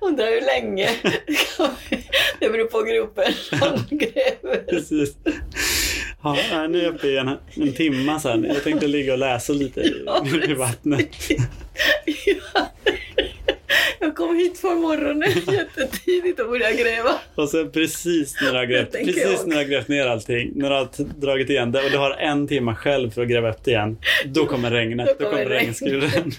Undrar 0.00 0.26
hur 0.26 0.40
länge. 0.40 0.90
Det 2.40 2.48
beror 2.48 2.66
på 2.66 2.82
gruppen 2.82 3.32
han 3.50 3.86
gräver. 3.90 4.64
Precis. 4.70 5.16
Ja, 6.50 6.66
nu 6.66 6.78
är 6.80 6.84
jag 6.84 6.94
uppe 6.94 7.06
i 7.06 7.16
en, 7.16 7.30
en 7.54 7.72
timma 7.72 8.20
sen. 8.20 8.44
Jag 8.44 8.64
tänkte 8.64 8.86
ligga 8.86 9.12
och 9.12 9.18
läsa 9.18 9.52
lite 9.52 9.80
i, 9.80 10.04
i 10.48 10.54
vattnet. 10.54 11.08
Ja. 12.26 12.66
Jag 13.98 14.16
kom 14.16 14.36
hit 14.36 14.62
på 14.62 14.68
morgonen 14.74 15.30
jättetidigt 15.52 16.40
och 16.40 16.48
började 16.48 16.74
gräva. 16.76 17.10
Och 17.34 17.48
sen 17.48 17.70
precis 17.70 18.36
när 18.42 18.52
du 18.52 18.58
har 18.58 18.64
grävt, 18.64 18.92
precis 18.92 19.16
jag. 19.22 19.46
när 19.48 19.56
du 19.56 19.56
har 19.56 19.64
grävt 19.64 19.88
ner 19.88 20.06
allting, 20.06 20.50
när 20.54 20.70
du 20.70 20.74
har 20.76 20.88
dragit 21.20 21.50
igen 21.50 21.72
det 21.72 21.84
och 21.84 21.90
du 21.90 21.98
har 21.98 22.10
en 22.10 22.48
timme 22.48 22.74
själv 22.74 23.10
för 23.10 23.22
att 23.22 23.28
gräva 23.28 23.50
upp 23.50 23.64
det 23.64 23.70
igen. 23.70 23.98
Då 24.26 24.46
kommer 24.46 24.70
regnet, 24.70 25.06
Då 25.06 25.12
då 25.24 25.30
kommer 25.30 25.44
kommer 25.44 25.56
regnskuren. 25.56 26.32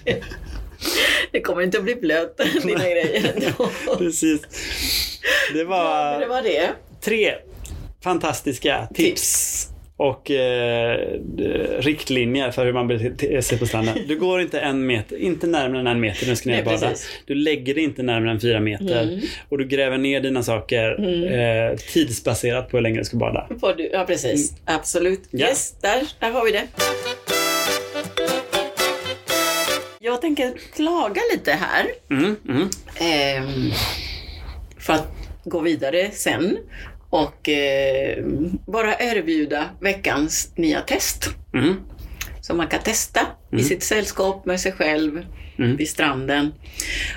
Det 1.31 1.41
kommer 1.41 1.61
inte 1.61 1.77
att 1.77 1.83
bli 1.83 1.95
blöt, 1.95 2.37
dina 2.63 2.79
grejer 2.79 3.31
ändå. 3.35 3.69
Precis. 3.97 4.41
Det 5.53 5.59
Ja, 5.59 5.65
var 5.65 6.19
det 6.19 6.27
var 6.27 6.41
det. 6.41 6.69
tre 7.01 7.33
fantastiska 8.03 8.87
tips 8.95 9.67
och 9.97 10.31
eh, 10.31 10.97
riktlinjer 11.79 12.51
för 12.51 12.65
hur 12.65 12.73
man 12.73 12.87
beter 12.87 13.41
sig 13.41 13.59
på 13.59 13.65
stranden. 13.65 13.95
Du 14.07 14.19
går 14.19 14.41
inte 14.41 14.59
en 14.59 14.85
meter, 14.85 15.17
inte 15.17 15.47
närmare 15.47 15.79
än 15.79 15.87
en 15.87 15.99
meter 15.99 16.25
när 16.25 16.29
du 16.29 16.35
ska 16.35 16.49
ner 16.49 16.63
Nej, 16.63 16.73
och 16.73 16.81
bada. 16.81 16.93
Du 17.25 17.35
lägger 17.35 17.73
dig 17.73 17.83
inte 17.83 18.03
närmare 18.03 18.31
än 18.31 18.39
fyra 18.39 18.59
meter. 18.59 19.03
Mm. 19.03 19.19
Och 19.49 19.57
du 19.57 19.65
gräver 19.65 19.97
ner 19.97 20.21
dina 20.21 20.43
saker 20.43 21.05
eh, 21.71 21.77
tidsbaserat 21.77 22.69
på 22.69 22.77
hur 22.77 22.81
länge 22.81 22.99
du 22.99 23.05
ska 23.05 23.17
bada. 23.17 23.47
Ja, 23.91 24.05
precis. 24.07 24.53
Absolut. 24.65 25.33
Mm. 25.33 25.41
Ja. 25.41 25.47
Yes, 25.47 25.75
där, 25.81 26.01
där 26.19 26.31
har 26.31 26.45
vi 26.45 26.51
det. 26.51 26.67
Jag 29.99 30.21
tänker 30.21 30.53
klaga 30.75 31.21
lite 31.33 31.51
här. 31.51 31.85
Mm, 32.09 32.35
mm, 32.49 32.69
ehm, 32.99 33.71
för 34.79 34.93
att 34.93 35.07
gå 35.43 35.59
vidare 35.59 36.11
sen. 36.11 36.57
Och 37.23 37.49
eh, 37.49 38.25
bara 38.67 38.95
erbjuda 38.99 39.69
veckans 39.81 40.51
nya 40.55 40.81
test. 40.81 41.29
mm, 41.53 41.75
Som 42.41 42.57
man 42.57 42.67
kan 42.67 42.79
testa 42.79 43.19
i 43.51 43.63
sitt 43.63 43.83
sällskap 43.83 44.45
med 44.45 44.59
sig 44.59 44.71
själv 44.71 45.25
Mm. 45.59 45.75
vid 45.77 45.89
stranden. 45.89 46.53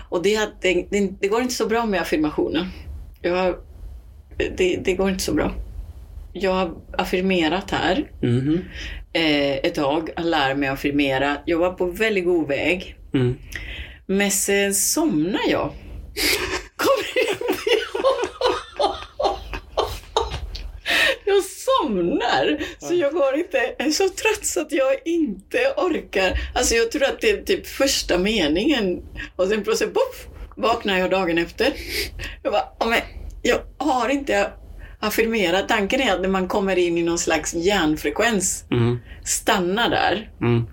Och 0.09 0.23
det, 0.23 0.49
det, 0.61 0.87
det, 0.91 1.11
det 1.21 1.29
går 1.29 1.43
inte 1.43 1.55
så 1.55 1.67
bra 1.67 1.87
med 1.87 2.01
affirmationer. 2.01 2.69
Jag, 3.21 3.55
det, 4.57 4.95
går 4.95 5.09
inte 5.11 5.23
så 5.25 5.35
bra. 5.35 5.53
Jag 6.33 6.53
har 6.53 6.75
affirmerat 6.99 7.71
här 7.71 8.11
mhm, 8.23 8.61
eh, 9.13 9.57
ett 9.57 9.75
tag, 9.75 10.11
jag 10.17 10.25
lär 10.27 10.55
mig 10.55 10.69
att 10.69 10.75
affirmera. 10.75 11.37
Jag 11.47 11.59
var 11.59 11.73
på 11.73 11.87
väldigt 11.87 12.25
god 12.25 12.49
väg. 12.49 12.97
mm. 13.15 13.37
Men 14.07 14.31
sen 14.31 14.75
somnar 14.75 15.41
jag. 15.51 15.73
Kommer 16.77 17.15
du 17.15 17.21
Jag 21.25 21.43
somnar! 21.45 22.59
Så 22.79 22.95
jag 22.95 23.10
går 23.21 23.35
inte, 23.35 23.75
jag 23.79 23.87
är 23.87 23.91
så 23.91 24.09
trött 24.09 24.45
så 24.47 24.61
att 24.61 24.73
jag 24.73 24.93
inte 25.05 25.59
orkar. 25.77 26.33
Alltså 26.55 26.75
jag 26.75 26.91
tror 26.93 27.05
att 27.05 27.21
det 27.21 27.31
är 27.31 27.43
typ 27.43 27.67
första 27.67 28.19
meningen 28.19 29.03
och 29.37 29.47
sen 29.49 29.65
plötsligt 29.65 29.95
poff, 29.95 30.27
vaknar 30.57 30.99
jag 30.99 31.11
dagen 31.11 31.39
efter. 31.39 31.73
Jag 32.43 32.53
bara, 32.53 32.65
"Ja, 32.79 32.87
men 32.87 33.01
jag 33.43 33.59
har 33.79 34.09
inte 34.09 34.51
affirmerat. 35.01 35.69
Tanken 35.69 36.01
är 36.01 36.13
att 36.15 36.21
när 36.21 36.29
man 36.29 36.49
kommer 36.49 36.77
in 36.79 36.99
i 36.99 37.03
någon 37.03 37.19
slags 37.19 37.55
hjärnfrekvens, 37.55 38.65
Mm, 38.71 38.99
stanna 39.25 39.89
där 39.89 40.31
mm, 40.41 40.67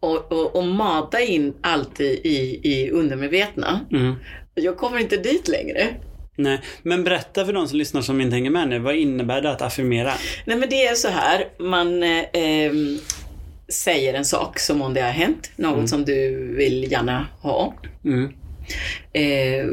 och, 0.00 0.32
och, 0.32 0.56
och 0.56 0.64
mata 0.64 1.20
in 1.20 1.54
allt 1.62 2.00
i, 2.00 2.04
i, 2.28 2.60
i 2.72 2.90
undermedvetna. 2.90 3.80
mm. 3.92 4.14
Jag 4.54 4.76
kommer 4.76 4.98
inte 4.98 5.16
dit 5.16 5.48
längre. 5.48 5.94
Nej, 6.36 6.60
men 6.82 7.04
berätta 7.04 7.46
för 7.46 7.52
de 7.52 7.68
som 7.68 7.78
lyssnar 7.78 8.02
som 8.02 8.20
inte 8.20 8.34
hänger 8.36 8.50
med 8.50 8.68
nu. 8.68 8.78
Vad 8.78 8.94
innebär 8.96 9.40
det 9.42 9.50
att 9.50 9.62
affirmera? 9.62 10.12
Nej 10.44 10.56
men 10.56 10.68
det 10.68 10.86
är 10.86 10.94
så 10.94 11.08
här, 11.08 11.44
man 11.58 12.02
eh, 12.02 12.72
säger 13.68 14.14
en 14.14 14.24
sak 14.24 14.58
som 14.58 14.82
om 14.82 14.94
det 14.94 15.00
har 15.00 15.10
hänt, 15.10 15.50
något 15.56 15.88
som 15.88 16.04
du 16.04 16.52
vill 16.56 16.92
gärna 16.92 17.26
ha. 17.40 17.74
Mm, 18.04 18.32
Eh, 19.12 19.66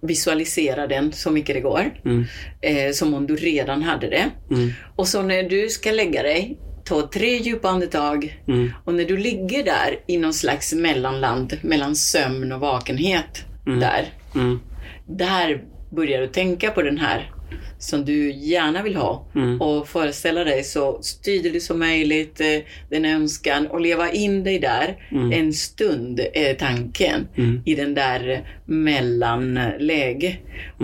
visualisera 0.00 0.86
den 0.86 1.12
så 1.12 1.30
mycket 1.30 1.54
det 1.54 1.60
går, 1.60 1.94
mm, 2.04 2.24
eh, 2.60 2.92
som 2.92 3.14
om 3.14 3.26
du 3.26 3.36
redan 3.36 3.82
hade 3.82 4.10
det. 4.10 4.24
mm, 4.50 4.70
Och 4.96 5.08
så 5.08 5.22
när 5.22 5.42
du 5.42 5.68
ska 5.68 5.90
lägga 5.90 6.22
dig, 6.22 6.58
ta 6.84 7.08
tre 7.14 7.36
djupa 7.36 7.68
andetag. 7.68 8.40
Mm. 8.48 8.72
Och 8.84 8.94
när 8.94 9.04
du 9.04 9.16
ligger 9.16 9.64
där 9.64 9.98
i 10.06 10.16
någon 10.18 10.34
slags 10.34 10.72
mellanland 10.74 11.58
mellan 11.62 11.96
sömn 11.96 12.52
och 12.52 12.60
vakenhet, 12.60 13.44
där, 13.64 14.04
Mm. 14.34 14.60
där 15.06 15.62
börjar 15.94 16.20
du 16.20 16.26
tänka 16.26 16.70
på 16.70 16.82
den 16.82 16.98
här 16.98 17.30
som 17.78 18.04
du 18.04 18.32
gärna 18.32 18.82
vill 18.82 18.96
ha 18.96 19.26
Mm. 19.34 19.60
och 19.60 19.88
föreställa 19.88 20.44
dig 20.44 20.64
så 20.64 21.00
tydligt 21.24 21.62
som 21.62 21.78
möjligt 21.78 22.40
eh, 22.40 22.46
den 22.90 23.04
önskan 23.04 23.66
och 23.66 23.80
leva 23.80 24.10
in 24.10 24.44
dig 24.44 24.58
där 24.58 24.96
en 25.32 25.52
stund 25.52 26.20
är 26.34 26.54
tanken 26.54 27.28
Mm. 27.36 27.62
i 27.64 27.74
den 27.74 27.94
där 27.94 28.44
mellanläge. 28.64 30.36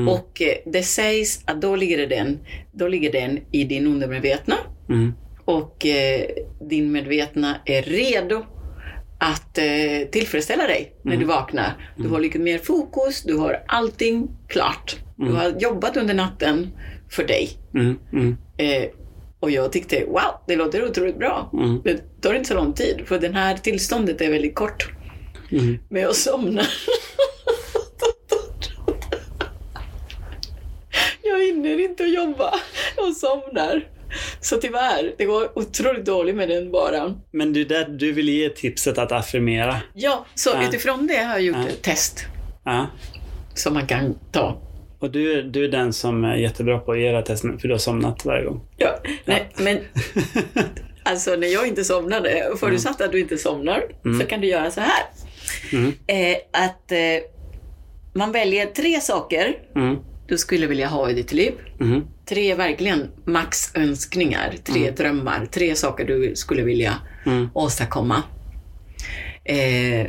Och 0.08 0.42
eh, 0.42 0.54
det 0.72 0.82
sägs 0.82 1.42
att 1.46 1.60
då 1.62 1.76
ligger 1.76 2.06
den, 2.06 2.38
då 2.72 2.88
ligger 2.88 3.12
den 3.12 3.38
i 3.52 3.64
din 3.64 3.86
undermedvetna 3.86 4.54
Mm. 4.88 5.14
och 5.44 5.86
eh, 5.86 6.20
din 6.70 6.92
medvetna 6.92 7.56
är 7.64 7.82
redo 7.82 8.44
att 9.20 9.58
eh, 9.58 10.08
tillfredsställa 10.10 10.66
dig 10.66 10.94
när 11.02 11.16
du 11.16 11.24
vaknar. 11.24 11.92
Du 11.96 12.08
har 12.08 12.20
lite 12.20 12.38
mer 12.38 12.58
fokus, 12.58 13.22
du 13.22 13.36
har 13.36 13.62
allting 13.68 14.28
klart. 14.48 14.96
Du 15.16 15.32
har 15.32 15.54
jobbat 15.58 15.96
under 15.96 16.14
natten 16.14 16.70
för 17.10 17.24
dig. 17.24 17.50
Mm. 17.74 17.98
Mm. 18.12 18.36
Eh, 18.56 18.84
och 19.40 19.50
jag 19.50 19.72
tyckte, 19.72 20.04
wow, 20.04 20.40
det 20.46 20.56
låter 20.56 20.84
otroligt 20.84 21.18
bra. 21.18 21.50
Mm. 21.52 21.80
Det 21.84 22.20
tar 22.20 22.34
inte 22.34 22.48
så 22.48 22.54
lång 22.54 22.72
tid, 22.72 23.02
för 23.06 23.18
det 23.18 23.32
här 23.32 23.56
tillståndet 23.56 24.20
är 24.20 24.30
väldigt 24.30 24.54
kort. 24.54 24.88
Mm. 25.50 25.78
Men 25.88 26.02
jag 26.02 26.16
somnar. 26.16 26.66
jag 31.22 31.44
hinner 31.44 31.80
inte 31.80 32.04
att 32.04 32.14
jobba. 32.14 32.54
Jag 32.96 33.16
somnar. 33.16 33.86
Så 34.40 34.56
tyvärr, 34.56 35.14
det 35.18 35.24
går 35.24 35.58
otroligt 35.58 36.04
dåligt 36.06 36.36
med 36.36 36.48
den 36.48 36.70
varan. 36.70 37.20
Men 37.32 37.52
du, 37.52 37.64
där, 37.64 37.88
du 37.88 38.12
vill 38.12 38.28
ge 38.28 38.48
tipset 38.48 38.98
att 38.98 39.12
affirmera. 39.12 39.76
Ja, 39.94 40.26
så 40.34 40.50
Ja. 40.54 40.68
utifrån 40.68 41.06
det 41.06 41.16
har 41.16 41.32
jag 41.32 41.42
gjort 41.42 41.56
Ja. 41.56 41.68
ett 41.68 41.82
test 41.82 42.26
Ja. 42.64 42.86
som 43.54 43.74
man 43.74 43.86
kan 43.86 44.18
ta. 44.32 44.62
Och 44.98 45.10
du, 45.10 45.32
är- 45.38 45.42
du 45.42 45.64
är 45.64 45.68
den 45.68 45.92
som 45.92 46.24
är 46.24 46.36
jättebra 46.36 46.78
på 46.78 46.92
att 46.92 46.98
göra 47.00 47.22
testen, 47.22 47.58
för 47.58 47.68
du 47.68 47.74
har 47.74 47.78
somnat 47.78 48.24
varje 48.24 48.44
gång. 48.44 48.60
Ja, 48.76 48.98
nej, 49.24 49.48
men 49.58 49.78
alltså 51.02 51.36
när 51.36 51.48
jag 51.48 51.66
inte 51.66 51.84
somnade, 51.84 52.50
förutsatt 52.60 53.00
att 53.00 53.12
du 53.12 53.20
inte 53.20 53.38
somnar, 53.38 53.82
så 54.20 54.26
kan 54.26 54.40
du 54.40 54.46
göra 54.46 54.70
så 54.70 54.80
här. 54.80 55.04
Mm. 55.72 55.92
Eh, 56.06 56.36
att 56.52 56.92
eh, 56.92 56.98
man 58.14 58.32
väljer 58.32 58.66
tre 58.66 59.00
saker 59.00 59.54
Mm. 59.76 59.96
du 60.28 60.38
skulle 60.38 60.66
vilja 60.66 60.86
ha 60.88 61.10
i 61.10 61.14
ditt 61.14 61.32
liv. 61.32 61.52
Mm. 62.30 62.36
Tre 62.36 62.54
verkligen 62.54 63.08
maxönskningar, 63.24 64.54
tre 64.64 64.90
drömmar, 64.90 65.46
tre 65.46 65.74
saker 65.74 66.04
du 66.04 66.36
skulle 66.36 66.62
vilja 66.62 66.94
Mm. 67.26 67.48
åstadkomma. 67.54 68.22
Eh, 69.44 70.06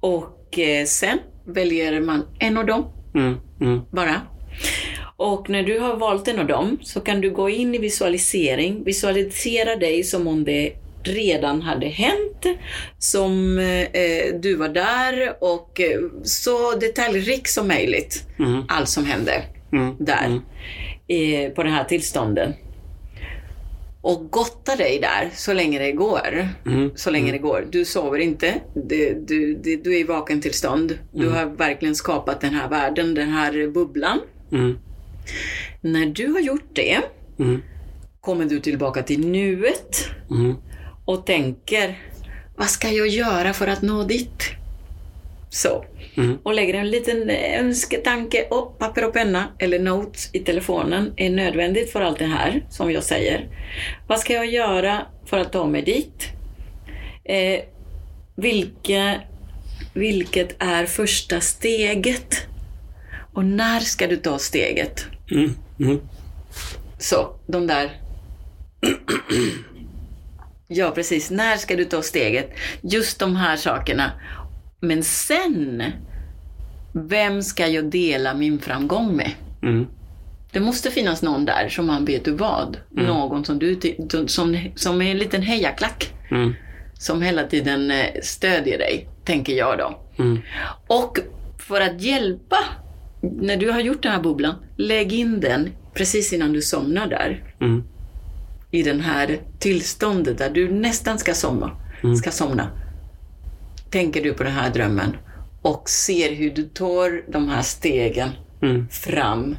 och 0.00 0.58
eh, 0.58 0.84
sen 0.86 1.18
väljer 1.46 2.00
man 2.00 2.26
en 2.38 2.56
av 2.58 2.66
dem 2.66 2.84
Mm. 3.14 3.34
Mm. 3.60 3.80
bara. 3.92 4.20
Och 5.16 5.50
när 5.50 5.62
du 5.62 5.78
har 5.78 5.96
valt 5.96 6.28
en 6.28 6.38
av 6.38 6.46
dem 6.46 6.78
så 6.82 7.00
kan 7.00 7.20
du 7.20 7.30
gå 7.30 7.48
in 7.50 7.74
i 7.74 7.78
visualisering, 7.78 8.84
visualisera 8.84 9.76
dig 9.76 10.02
som 10.04 10.26
om 10.28 10.44
det 10.44 10.72
redan 11.04 11.62
hade 11.62 11.86
hänt, 11.88 12.46
som 12.98 13.58
eh, 13.58 14.40
du 14.40 14.56
var 14.56 14.68
där 14.68 15.36
och 15.40 15.80
eh, 15.80 16.00
så 16.22 16.72
detaljrik 16.76 17.48
som 17.48 17.68
möjligt. 17.68 18.22
Mm. 18.38 18.62
Allt 18.68 18.88
som 18.88 19.04
hände 19.04 19.42
Mm. 19.72 19.96
där 19.98 20.40
Mm. 21.08 21.54
på 21.54 21.62
den 21.62 21.72
här 21.72 21.84
tillstånden. 21.84 22.54
Och 24.00 24.30
gotta 24.30 24.76
dig 24.76 24.98
där 25.00 25.30
så 25.34 25.52
länge 25.52 25.78
det 25.78 25.92
går. 25.92 26.48
Mm. 26.66 26.90
Så 26.96 27.10
länge 27.10 27.32
det 27.32 27.38
går. 27.38 27.66
Du 27.70 27.84
sover 27.84 28.18
inte. 28.18 28.54
Du, 28.74 29.24
du, 29.26 29.54
du, 29.54 29.76
du 29.76 29.94
är 29.94 30.00
i 30.00 30.04
vaken 30.04 30.40
tillstånd. 30.40 30.98
Du 31.12 31.28
har 31.28 31.46
verkligen 31.46 31.94
skapat 31.94 32.40
den 32.40 32.54
här 32.54 32.68
världen, 32.68 33.14
den 33.14 33.28
här 33.28 33.68
bubblan. 33.68 34.20
Mm. 34.52 34.78
När 35.80 36.06
du 36.06 36.32
har 36.32 36.40
gjort 36.40 36.68
det 36.72 37.00
Mm. 37.38 37.62
kommer 38.20 38.44
du 38.44 38.60
tillbaka 38.60 39.02
till 39.02 39.26
nuet 39.28 40.04
Mm. 40.30 40.54
och 41.04 41.26
tänker, 41.26 41.98
vad 42.56 42.66
ska 42.68 42.88
jag 42.88 43.08
göra 43.08 43.52
för 43.52 43.66
att 43.66 43.82
nå 43.82 44.02
dit? 44.04 44.42
Så. 45.50 45.84
Mm. 46.16 46.38
Och 46.42 46.54
lägger 46.54 46.74
en 46.74 46.90
liten 46.90 47.30
önsketanke, 47.30 48.46
och 48.50 48.78
papper 48.78 49.04
och 49.04 49.12
penna 49.12 49.48
eller 49.58 49.78
notes 49.78 50.30
i 50.32 50.38
telefonen 50.38 51.12
är 51.16 51.30
nödvändigt 51.30 51.92
för 51.92 52.00
allt 52.00 52.18
det 52.18 52.24
här 52.24 52.66
som 52.70 52.92
jag 52.92 53.02
säger. 53.02 53.48
Vad 54.06 54.20
ska 54.20 54.32
jag 54.32 54.46
göra 54.46 55.06
för 55.26 55.38
att 55.38 55.52
ta 55.52 55.66
mig 55.66 55.82
dit? 55.82 56.28
Eh, 57.24 57.60
vilka, 58.36 59.20
vilket 59.94 60.62
är 60.62 60.86
första 60.86 61.40
steget? 61.40 62.46
Och 63.32 63.44
när 63.44 63.80
ska 63.80 64.06
du 64.06 64.16
ta 64.16 64.38
steget? 64.38 65.06
Mm. 65.30 65.54
Mm. 65.80 66.00
Så, 66.98 67.36
de 67.46 67.66
där... 67.66 68.00
Ja, 70.68 70.90
precis. 70.90 71.30
När 71.30 71.56
ska 71.56 71.76
du 71.76 71.84
ta 71.84 72.02
steget? 72.02 72.50
Just 72.80 73.18
de 73.18 73.36
här 73.36 73.56
sakerna. 73.56 74.12
Men 74.84 75.02
sen, 75.02 75.82
vem 76.92 77.42
ska 77.42 77.66
jag 77.66 77.84
dela 77.84 78.34
min 78.34 78.58
framgång 78.58 79.16
med? 79.16 79.30
Mm. 79.62 79.86
Det 80.52 80.60
måste 80.60 80.90
finnas 80.90 81.22
någon 81.22 81.44
där 81.44 81.68
som 81.68 81.86
man 81.86 82.04
vet 82.04 82.24
du 82.24 82.32
vad. 82.32 82.76
Någon 82.90 83.44
som, 83.44 83.58
du, 83.58 83.80
som, 84.26 84.58
som 84.74 85.02
är 85.02 85.10
en 85.10 85.18
liten 85.18 85.42
hejaklack. 85.42 86.12
Mm. 86.30 86.54
Som 86.98 87.22
hela 87.22 87.44
tiden 87.44 87.90
eh, 87.90 88.06
stödjer 88.22 88.78
dig, 88.78 89.08
tänker 89.24 89.52
jag 89.52 89.78
då. 89.78 90.00
Mm. 90.18 90.38
Och 90.86 91.18
för 91.58 91.80
att 91.80 92.02
hjälpa, 92.02 92.56
när 93.20 93.56
du 93.56 93.70
har 93.70 93.80
gjort 93.80 94.02
den 94.02 94.12
här 94.12 94.22
bubblan, 94.22 94.54
lägg 94.76 95.12
in 95.12 95.40
den 95.40 95.70
precis 95.94 96.32
innan 96.32 96.52
du 96.52 96.62
somnar 96.62 97.06
där. 97.06 97.54
Mm. 97.60 97.84
I 98.70 98.82
den 98.82 99.00
här 99.00 99.40
tillståndet 99.58 100.38
där 100.38 100.50
du 100.50 100.72
nästan 100.72 101.18
ska 101.18 101.34
somna. 101.34 101.70
Ska 102.18 102.30
somna. 102.30 102.70
Tänker 103.94 104.22
du 104.22 104.34
på 104.34 104.42
den 104.42 104.52
här 104.52 104.70
drömmen 104.70 105.16
och 105.62 105.88
ser 105.88 106.34
hur 106.34 106.50
du 106.50 106.62
tar 106.62 107.32
de 107.32 107.48
här 107.48 107.62
stegen 107.62 108.28
Mm. 108.62 108.88
fram 108.88 109.56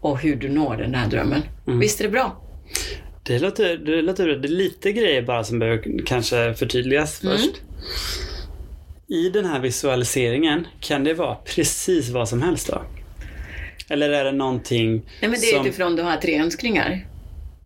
och 0.00 0.18
hur 0.20 0.36
du 0.36 0.48
når 0.48 0.76
den 0.76 0.94
här 0.94 1.08
drömmen. 1.10 1.42
Visst 1.64 2.00
är 2.00 2.04
det 2.04 2.10
bra? 2.10 2.42
Det 3.22 3.38
låter, 3.38 3.76
det 3.76 4.02
låter 4.02 4.24
bra. 4.24 4.34
Det 4.36 4.48
är 4.48 4.50
lite 4.50 4.92
grejer 4.92 5.22
bara 5.22 5.44
som 5.44 5.58
behöver 5.58 6.04
kanske 6.06 6.54
förtydligas 6.54 7.22
Mm. 7.24 7.36
först. 7.36 7.50
I 9.08 9.28
den 9.30 9.44
här 9.44 9.60
visualiseringen, 9.60 10.66
kan 10.80 11.04
det 11.04 11.14
vara 11.14 11.34
precis 11.34 12.10
vad 12.10 12.28
som 12.28 12.42
helst 12.42 12.66
då? 12.72 12.82
Eller 13.88 14.10
är 14.10 14.24
det 14.24 14.32
någonting 14.32 14.92
Nej, 15.20 15.30
men 15.30 15.30
det 15.30 15.36
är 15.46 15.56
som... 15.56 15.66
utifrån 15.66 15.96
du 15.96 16.02
har 16.02 16.16
tre 16.16 16.38
önskningar. 16.40 17.06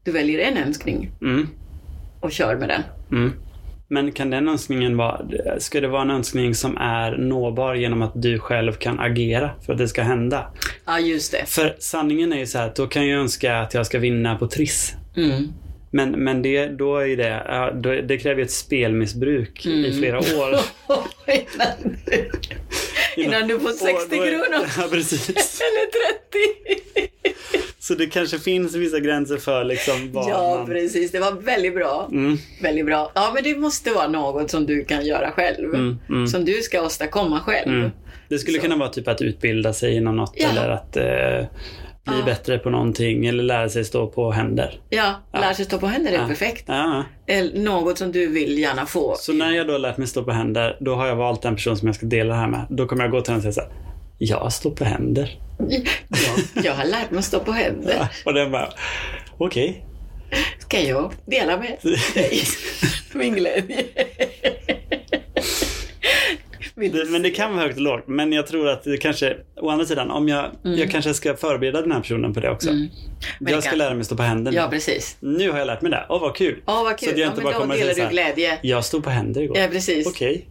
Du 0.04 0.12
väljer 0.12 0.38
en 0.38 0.56
önskning 0.56 1.10
Mm, 1.22 1.48
och 2.20 2.32
kör 2.32 2.56
med 2.56 2.68
den. 2.68 2.82
Men 3.92 4.12
kan 4.12 4.30
den 4.30 4.48
önskningen 4.48 4.96
vara, 4.96 5.20
ska 5.58 5.80
det 5.80 5.88
vara 5.88 6.02
en 6.02 6.10
önskning 6.10 6.54
som 6.54 6.76
är 6.76 7.16
nåbar 7.16 7.74
genom 7.74 8.02
att 8.02 8.12
du 8.14 8.38
själv 8.38 8.72
kan 8.72 9.00
agera 9.00 9.50
för 9.66 9.72
att 9.72 9.78
det 9.78 9.88
ska 9.88 10.02
hända? 10.02 10.46
Ja, 10.86 10.98
just 10.98 11.32
det. 11.32 11.44
För 11.46 11.76
sanningen 11.78 12.32
är 12.32 12.38
ju 12.38 12.46
så 12.46 12.58
här 12.58 12.72
då 12.76 12.86
kan 12.86 13.08
jag 13.08 13.20
önska 13.20 13.58
att 13.58 13.74
jag 13.74 13.86
ska 13.86 13.98
vinna 13.98 14.36
på 14.38 14.46
Triss. 14.48 14.94
Mm. 15.16 15.48
Men, 15.90 16.10
men 16.10 16.42
det, 16.42 16.66
då 16.66 16.96
är 16.98 17.16
det, 17.16 17.70
då, 17.82 17.90
det 18.06 18.18
kräver 18.18 18.42
ett 18.42 18.50
spelmissbruk 18.50 19.66
i 19.66 19.86
Mm. 19.86 19.98
flera 19.98 20.18
år. 20.40 20.56
innan, 21.26 21.96
du, 22.06 23.22
innan 23.22 23.48
du 23.48 23.60
får 23.60 23.70
60 23.70 23.94
Och 23.94 24.08
då 24.10 24.22
är- 24.22 24.30
kronor. 24.30 24.66
Ja, 24.78 24.84
precis. 24.90 25.28
Eller 25.60 25.86
30. 25.90 27.59
Så 27.82 27.94
det 27.94 28.06
kanske 28.06 28.38
finns 28.38 28.74
vissa 28.74 29.00
gränser 29.00 29.36
för 29.36 29.64
liksom 29.64 29.94
vad 30.12 30.30
Ja, 30.30 30.54
man... 30.56 30.66
precis. 30.66 31.12
Det 31.12 31.20
var 31.20 31.32
väldigt 31.32 31.74
bra. 31.74 32.08
Mm, 32.12 32.36
Väldigt 32.62 32.86
bra. 32.86 33.12
Ja, 33.14 33.30
men 33.34 33.42
det 33.44 33.56
måste 33.58 33.90
vara 33.90 34.08
något 34.08 34.50
som 34.50 34.66
du 34.66 34.84
kan 34.84 35.06
göra 35.06 35.30
själv. 35.30 35.74
Mm, 35.74 35.98
mm. 36.08 36.26
Som 36.26 36.44
du 36.44 36.52
ska 36.52 36.82
åstadkomma 36.82 37.40
själv. 37.40 37.72
mm. 37.74 37.90
Det 38.28 38.38
skulle 38.38 38.56
Så. 38.58 38.62
kunna 38.62 38.76
vara 38.76 38.88
typ 38.88 39.08
att 39.08 39.22
utbilda 39.22 39.72
sig 39.72 39.96
inom 39.96 40.16
något 40.16 40.34
Ja. 40.36 40.48
eller 40.50 40.68
att 40.68 40.96
eh, 40.96 41.02
bli 42.04 42.18
Ja. 42.18 42.24
bättre 42.24 42.58
på 42.58 42.70
någonting 42.70 43.26
eller 43.26 43.42
lära 43.42 43.68
sig 43.68 43.84
stå 43.84 44.06
på 44.06 44.30
händer. 44.30 44.80
Ja, 44.90 45.14
lära 45.32 45.54
sig 45.54 45.64
stå 45.64 45.78
på 45.78 45.86
händer 45.86 46.12
är 46.12 46.16
Ja. 46.16 46.26
perfekt. 46.28 46.64
Ja. 46.68 47.04
Något 47.54 47.98
som 47.98 48.12
du 48.12 48.26
vill 48.26 48.58
gärna 48.58 48.86
få. 48.86 49.14
Så 49.18 49.32
när 49.32 49.52
jag 49.52 49.66
då 49.66 49.72
har 49.72 49.78
lärt 49.78 49.96
mig 49.96 50.06
stå 50.06 50.24
på 50.24 50.30
händer, 50.30 50.76
då 50.80 50.94
har 50.94 51.06
jag 51.06 51.16
valt 51.16 51.42
den 51.42 51.54
person 51.54 51.76
som 51.76 51.88
jag 51.88 51.94
ska 51.94 52.06
dela 52.06 52.34
det 52.34 52.40
här 52.40 52.48
med. 52.48 52.66
Då 52.70 52.86
kommer 52.86 53.04
jag 53.04 53.10
gå 53.10 53.20
till 53.20 53.32
henne 53.32 53.48
och 53.48 53.54
säga 53.54 53.66
så 53.66 53.70
här, 53.72 53.80
jag 54.22 54.52
står 54.52 54.70
på 54.70 54.84
händer. 54.84 55.38
Ja, 56.08 56.62
jag 56.64 56.74
har 56.74 56.84
lärt 56.84 57.10
mig 57.10 57.18
att 57.18 57.24
stå 57.24 57.40
på 57.40 57.52
händer. 57.52 58.08
Och 58.24 58.34
den 58.34 58.50
bara, 58.50 58.72
okej. 59.38 59.84
Ska 60.58 60.80
jag 60.80 61.12
dela 61.26 61.56
med 61.56 61.76
dig 62.14 62.42
min 63.12 63.34
glädje? 63.34 63.84
Det, 66.74 67.10
men 67.10 67.22
det 67.22 67.30
kan 67.30 67.52
vara 67.54 67.62
högt 67.62 67.76
och 67.76 67.82
lågt. 67.82 68.04
Men 68.06 68.32
jag 68.32 68.46
tror 68.46 68.68
att 68.68 68.84
det 68.84 68.96
kanske, 68.96 69.36
å 69.56 69.68
andra 69.70 69.86
sidan, 69.86 70.10
om 70.10 70.28
jag, 70.28 70.50
jag 70.62 70.90
kanske 70.90 71.14
ska 71.14 71.36
förbereda 71.36 71.80
den 71.80 71.92
här 71.92 72.00
personen 72.00 72.34
på 72.34 72.40
det 72.40 72.50
också. 72.50 72.68
Mm. 72.70 72.88
Jag 73.40 73.48
det 73.58 73.62
ska 73.62 73.70
kan- 73.70 73.78
lära 73.78 73.94
mig 73.94 74.04
stå 74.04 74.16
på 74.16 74.22
händer. 74.22 74.52
Ja, 74.52 74.68
precis. 74.70 75.16
Nu 75.20 75.50
har 75.50 75.58
jag 75.58 75.66
lärt 75.66 75.82
mig 75.82 75.90
det. 75.90 76.06
Åh, 76.08 76.20
vad 76.20 76.36
kul. 76.36 76.62
Åh, 76.66 76.84
vad 76.84 76.92
Så 77.00 77.06
kul. 77.06 77.08
att 77.14 77.18
jag 77.18 77.26
Ja, 77.26 77.30
inte 77.30 77.42
bara 77.42 77.54
kommer 77.54 77.74
delar 77.76 77.92
säga 77.94 78.04
du 78.04 78.10
så 78.10 78.12
glädje. 78.12 78.58
Jag 78.62 78.84
stod 78.84 79.04
på 79.04 79.10
händer 79.10 79.40
igår. 79.40 79.58
Ja, 79.58 79.68
precis. 79.70 80.06
Okej. 80.06 80.46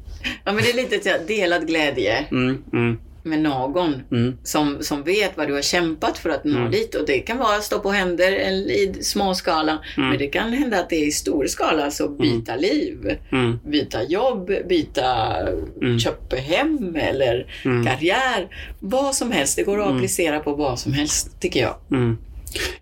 Ja, 0.46 0.52
men 0.52 0.64
det 0.64 0.70
är 0.70 0.76
lite 0.76 1.10
så 1.10 1.16
delad 1.28 1.68
glädje 1.68 2.26
Mm, 2.32 2.64
mm, 2.74 3.00
med 3.30 3.40
någon 3.42 3.94
mm, 4.12 4.38
som, 4.44 4.78
som 4.82 5.04
vet 5.04 5.38
vad 5.38 5.48
du 5.48 5.54
har 5.54 5.62
kämpat 5.62 6.18
för 6.18 6.30
att 6.30 6.44
nå 6.44 6.58
Mm. 6.60 6.72
dit. 6.72 6.96
Och 6.96 7.06
det 7.08 7.20
kan 7.20 7.38
vara 7.38 7.56
att 7.56 7.64
stå 7.64 7.80
på 7.80 7.92
händer 7.92 8.32
i 8.32 8.94
små 9.02 9.34
skala. 9.36 9.80
Mm. 9.98 10.10
Men 10.10 10.18
det 10.18 10.28
kan 10.28 10.54
hända 10.54 10.80
att 10.80 10.90
det 10.90 10.96
är 10.96 11.08
i 11.08 11.12
stor 11.12 11.48
skala, 11.48 11.86
alltså 11.86 12.08
byta 12.10 12.56
liv. 12.56 13.18
mm, 13.32 13.60
byta 13.66 14.04
jobb, 14.04 14.52
byta 14.70 15.38
Mm. 15.82 16.00
köpa 16.00 16.36
hem 16.36 16.96
eller 16.96 17.46
Mm. 17.66 17.86
karriär. 17.86 18.48
Vad 18.80 19.16
som 19.16 19.32
helst. 19.32 19.56
Det 19.56 19.64
går 19.64 19.80
att 19.80 19.86
Mm. 19.86 19.98
applicera 19.98 20.40
på 20.40 20.54
vad 20.56 20.80
som 20.80 20.94
helst, 20.94 21.42
tycker 21.42 21.60
jag. 21.62 21.76
mm. 21.92 22.18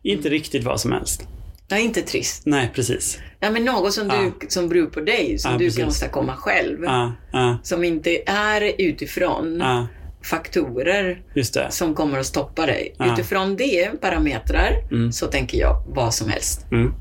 Inte 0.02 0.30
riktigt 0.30 0.64
vad 0.64 0.82
som 0.82 0.92
helst. 0.92 1.28
Är 1.70 1.78
inte 1.78 2.02
trist. 2.02 2.42
Nej, 2.46 2.72
precis. 2.76 3.20
Ja, 3.40 3.52
men 3.52 3.66
något 3.66 3.94
som, 3.94 4.08
du, 4.08 4.48
som 4.48 4.70
beror 4.70 4.86
på 4.86 5.00
dig, 5.00 5.38
som 5.40 5.52
Ja, 5.52 5.58
du 5.58 5.66
precis. 5.66 5.80
kan 5.80 5.88
åstadkomma 5.88 6.36
själv. 6.36 6.84
Ja, 6.84 7.14
ja, 7.32 7.58
Som 7.64 7.84
inte 7.84 8.18
är 8.32 8.74
utifrån 8.78 9.58
ja. 9.60 9.88
Faktorer 10.24 11.22
som 11.70 11.96
kommer 11.96 12.20
att 12.20 12.26
stoppa 12.26 12.66
dig. 12.66 12.96
Ja. 12.98 13.14
Utifrån 13.14 13.56
det, 13.56 14.02
parametrar, 14.02 14.72
Mm. 14.92 15.12
så 15.12 15.26
tänker 15.28 15.58
jag 15.58 15.84
vad 15.88 16.14
som 16.14 16.30
helst. 16.30 16.66
Mm. 16.72 16.94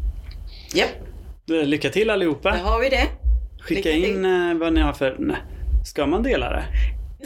Japp, 0.75 0.89
Lycka 1.67 1.91
till 1.91 2.11
allihopa. 2.11 2.51
där 2.51 2.59
har 2.59 2.81
vi 2.81 2.89
det. 2.89 3.07
Skicka 3.61 3.91
lycka 3.91 4.09
in 4.09 4.25
eh, 4.25 4.55
vad 4.55 4.73
ni 4.73 4.81
har 4.81 4.93
för... 4.93 5.17
Nej. 5.19 5.37
Ska 5.85 6.07
man 6.07 6.23
dela 6.23 6.51
det? 6.51 6.65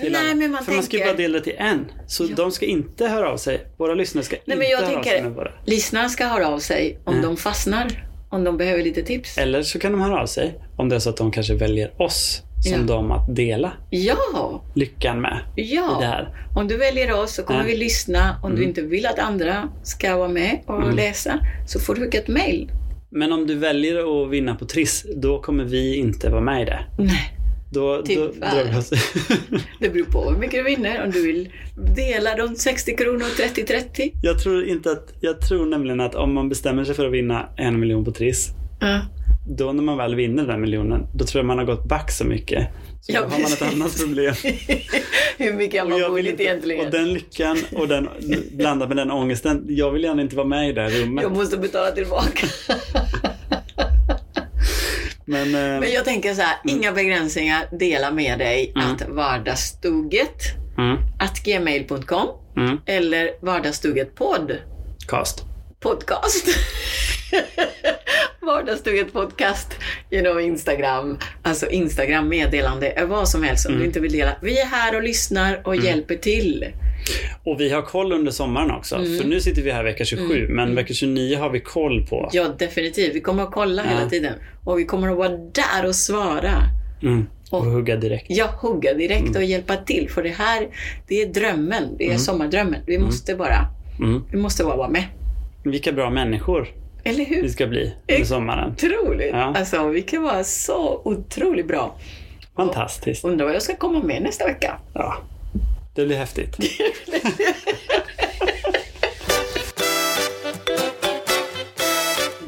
Till 0.01 0.13
Nej, 0.13 0.21
alla? 0.31 0.35
men 0.35 0.51
man 0.51 0.65
för 0.65 0.73
man 0.73 0.83
ska 0.83 0.97
ju 0.97 0.99
tänker- 1.03 1.15
bara 1.15 1.23
dela 1.23 1.39
det 1.39 1.45
till 1.45 1.55
en. 1.59 1.85
Så 2.07 2.25
Ja. 2.25 2.31
de 2.37 2.53
ska 2.53 2.67
inte 2.67 3.07
höra 3.09 3.31
av 3.31 3.37
sig. 3.37 3.61
Våra 3.77 3.95
lyssnare 3.95 4.25
ska 4.25 4.37
Nej, 4.45 4.57
inte 4.57 4.77
höra 4.77 4.87
av 4.99 5.03
sig 5.03 5.13
tänker- 5.13 5.23
med 5.23 5.33
våra. 5.33 5.51
Lyssnarna 5.67 6.09
ska 6.09 6.25
höra 6.27 6.49
av 6.49 6.59
sig 6.59 6.99
om 7.05 7.13
Mm. 7.15 7.27
de 7.27 7.37
fastnar. 7.37 8.07
Om 8.31 8.45
de 8.45 8.57
behöver 8.57 8.83
lite 8.83 9.03
tips. 9.03 9.39
Eller 9.39 9.63
så 9.63 9.79
kan 9.79 9.93
de 9.93 10.01
höra 10.01 10.23
av 10.23 10.27
sig 10.27 10.55
om 10.77 10.89
det 10.89 10.95
är 10.97 11.01
så 11.01 11.11
att 11.11 11.17
de 11.17 11.33
kanske 11.33 11.55
väljer 11.55 12.03
oss 12.03 12.43
som 12.63 12.73
Ja. 12.81 12.87
de 12.87 13.11
att 13.11 13.37
dela 13.37 13.73
Ja, 13.91 14.63
lyckan 14.75 15.21
med 15.21 15.39
i 15.57 15.63
det 15.63 15.69
ja. 15.75 16.01
här. 16.03 16.29
Om 16.57 16.69
du 16.69 16.77
väljer 16.77 17.13
oss 17.23 17.35
så 17.35 17.43
kommer 17.43 17.61
Ja. 17.61 17.67
vi 17.67 17.77
lyssna. 17.77 18.37
Om 18.43 18.51
du 18.51 18.57
Mm. 18.57 18.69
inte 18.69 18.83
vill 18.83 19.07
att 19.07 19.19
andra 19.19 19.69
ska 19.83 20.17
vara 20.17 20.29
med 20.29 20.61
och 20.67 20.83
Mm. 20.83 20.97
läsa 20.97 21.39
så 21.67 21.81
får 21.81 21.95
du 21.95 22.01
skicka 22.01 22.19
ett 22.19 22.29
mail. 22.29 22.71
Men 23.11 23.33
om 23.33 23.47
du 23.47 23.55
väljer 23.55 24.23
att 24.25 24.31
vinna 24.31 24.55
på 24.55 24.65
Triss, 24.65 25.07
då 25.17 25.41
kommer 25.43 25.65
vi 25.65 25.97
inte 25.97 26.31
vara 26.31 26.41
med 26.41 26.63
i 26.63 26.65
det. 26.65 26.81
Nej, 26.99 27.37
Då, 27.73 27.97
då 27.97 28.03
Tyvärr. 28.03 28.73
vi 28.73 28.79
oss. 28.79 28.91
det 29.81 29.91
beror 29.91 30.05
på 30.05 30.31
hur 30.31 30.37
mycket 30.39 30.53
du 30.53 30.63
vinner. 30.63 31.05
Om 31.05 31.11
du 31.11 31.27
vill 31.27 31.49
dela 31.97 32.37
de 32.37 32.55
60 32.57 32.97
kronor 32.97 33.25
30-30. 33.37 34.11
jag 34.23 34.39
tror 34.43 34.65
inte 34.65 34.91
att, 34.93 35.13
jag 35.21 35.41
tror 35.41 35.67
nämligen 35.67 36.01
att 36.01 36.15
om 36.15 36.35
man 36.35 36.49
bestämmer 36.49 36.85
sig 36.85 36.95
för 36.95 37.07
att 37.07 37.13
vinna 37.13 37.49
en 37.57 37.81
miljon 37.81 38.05
på 38.05 38.11
Triss, 38.13 38.49
Ja. 38.81 39.01
Då 39.47 39.73
när 39.73 39.83
man 39.83 39.97
väl 39.99 40.15
vinner 40.15 40.47
den 40.47 40.61
miljonen, 40.61 41.07
då 41.15 41.25
tror 41.25 41.39
jag 41.41 41.47
man 41.47 41.59
har 41.59 41.65
gått 41.65 41.85
back 41.89 42.11
så 42.11 42.25
mycket. 42.25 42.69
Så 43.01 43.13
Ja, 43.13 43.21
då 43.21 43.29
har 43.29 43.39
man 43.43 43.53
ett 43.53 43.63
annat 43.63 43.99
problem. 43.99 44.35
hur 45.39 45.53
mycket 45.53 45.83
har 45.83 45.89
man 45.89 46.01
vunnit 46.01 46.41
egentligen? 46.41 46.87
Och 46.87 46.93
den 46.93 47.13
lyckan 47.13 47.57
och 47.77 47.89
den 47.89 48.09
blandat 48.53 48.89
med 48.89 48.97
den 48.97 49.11
ångesten. 49.11 49.65
Jag 49.69 49.91
vill 49.91 50.05
gärna 50.05 50.23
inte 50.23 50.37
vara 50.37 50.47
med 50.47 50.69
i 50.69 50.73
det 50.73 50.83
här 50.83 50.91
rummet. 50.91 51.23
Jag 51.23 51.33
måste 51.37 51.57
betala 51.57 51.91
tillbaka. 51.91 52.47
Men, 55.25 55.47
eh, 55.55 55.81
Men 55.81 55.93
jag 55.93 56.05
tänker 56.05 56.35
så 56.35 56.43
här, 56.43 56.57
inga 56.67 56.93
begränsningar. 56.93 57.69
Dela 57.79 58.11
med 58.11 58.39
dig 58.39 58.73
Mm. 58.77 58.91
att 58.95 59.09
vardagsstugget 59.09 60.43
mm, 60.79 60.97
att 61.19 61.43
gmail.com 61.45 62.29
mm, 62.57 62.79
eller 62.87 63.31
vardagsstuggetpodd 63.43 64.53
cast. 65.09 65.45
podcast. 65.81 66.47
Vardagsstugget 68.43 69.13
podcast 69.13 69.75
genom 70.11 70.41
Instagram. 70.41 71.19
Alltså 71.43 71.67
Instagram 71.71 72.29
meddelande, 72.29 73.05
vad 73.09 73.29
som 73.29 73.43
helst 73.43 73.67
om 73.67 73.73
Mm. 73.73 73.81
du 73.81 73.87
inte 73.87 74.01
vill 74.01 74.13
dela. 74.13 74.37
Vi 74.43 74.61
är 74.61 74.67
här 74.67 74.97
och 74.97 75.03
lyssnar 75.03 75.61
och 75.65 75.77
hjälper 75.77 76.17
till. 76.17 76.67
Och 77.45 77.61
vi 77.61 77.71
har 77.71 77.83
koll 77.83 78.13
under 78.13 78.33
sommaren 78.33 78.71
också. 78.71 78.97
Mm. 78.97 79.19
För 79.19 79.29
nu 79.29 79.41
sitter 79.41 79.63
vi 79.63 79.71
här 79.71 79.85
vecka 79.85 80.05
27, 80.05 80.49
men 80.49 80.75
vecka 80.75 80.95
29 80.95 81.37
har 81.37 81.51
vi 81.51 81.61
koll 81.61 82.07
på. 82.07 82.29
Ja, 82.33 82.49
definitivt. 82.59 83.15
Vi 83.15 83.21
kommer 83.21 83.43
att 83.43 83.53
kolla 83.53 83.83
Ja. 83.85 83.91
hela 83.99 84.11
tiden. 84.11 84.35
Och 84.65 84.79
vi 84.79 84.85
kommer 84.85 85.09
att 85.09 85.17
vara 85.17 85.29
där 85.29 85.87
och 85.89 85.95
svara. 85.95 86.53
Mm. 87.03 87.27
Och 87.51 87.59
Och- 87.59 87.65
hugga 87.67 87.97
direkt. 87.97 88.27
Ja, 88.29 88.47
hugga 88.61 88.95
direkt 88.95 89.37
och 89.37 89.45
hjälpa 89.45 89.77
till. 89.77 90.11
För 90.11 90.23
det 90.23 90.29
här, 90.39 90.69
det 91.09 91.23
är 91.23 91.27
drömmen. 91.27 91.97
Det 91.99 92.13
är 92.13 92.17
sommardrömmen. 92.19 92.81
Vi 92.87 92.99
måste 92.99 93.35
bara, 93.35 93.67
Mm. 93.99 94.25
vi 94.31 94.37
måste 94.39 94.65
bara 94.65 94.77
vara 94.77 94.89
med. 94.89 95.05
Vilka 95.65 95.93
bra 95.93 96.11
människor 96.11 96.69
Eller 97.05 97.25
hur? 97.25 97.43
vi 97.43 97.49
ska 97.49 97.67
bli 97.67 97.95
under 98.13 98.25
sommaren. 98.25 98.73
Otroligt! 98.73 99.31
Ja. 99.33 99.55
Alltså, 99.57 99.89
vi 99.89 100.03
kan 100.03 100.23
vara 100.23 100.45
så 100.45 101.01
otroligt 101.05 101.69
bra. 101.69 101.97
Fantastiskt. 102.57 103.25
Undrar 103.25 103.47
vad 103.47 103.55
jag 103.55 103.63
ska 103.63 103.77
komma 103.77 104.03
med 104.03 104.23
nästa 104.23 104.45
vecka. 104.45 104.79
Ja. 104.95 105.17
Det 105.95 106.07
blir 106.07 106.17
häftigt. 106.17 106.57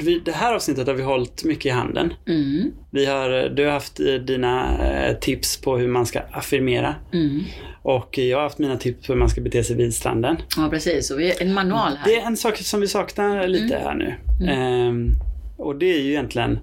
Vi- 0.05 0.21
Det 0.25 0.31
här 0.31 0.53
avsnittet 0.53 0.87
har 0.87 0.93
vi 0.93 1.03
hållit 1.03 1.43
mycket 1.43 1.65
i 1.65 1.69
handen. 1.69 2.13
Mm. 2.27 2.71
Vi 2.91 3.05
har, 3.05 3.49
du 3.49 3.65
har 3.65 3.71
haft 3.71 3.99
eh, 3.99 4.05
dina 4.13 4.77
eh, 4.87 5.15
tips 5.17 5.61
på 5.61 5.77
hur 5.77 5.87
man 5.87 6.05
ska 6.05 6.19
affirmera. 6.31 6.95
Mm. 7.13 7.43
Och 7.81 8.17
jag 8.17 8.37
har 8.37 8.43
haft 8.43 8.57
mina 8.59 8.77
tips 8.77 9.07
på 9.07 9.13
hur 9.13 9.19
man 9.19 9.29
ska 9.29 9.41
bete 9.41 9.63
sig 9.63 9.75
vid 9.75 9.93
stranden. 9.95 10.37
Ja, 10.57 10.67
precis. 10.69 11.11
Och 11.11 11.19
vi 11.19 11.31
är 11.31 11.41
en 11.41 11.53
manual 11.53 11.93
här. 11.97 12.05
Det 12.05 12.15
är 12.21 12.25
en 12.27 12.37
sak 12.37 12.57
som 12.57 12.81
vi 12.81 12.87
saknar 12.87 13.47
lite 13.47 13.77
här 13.77 13.93
nu. 13.93 14.13
Ehm, 14.51 15.09
och 15.57 15.75
det 15.75 15.93
är 15.95 15.99
ju 16.01 16.09
egentligen 16.09 16.59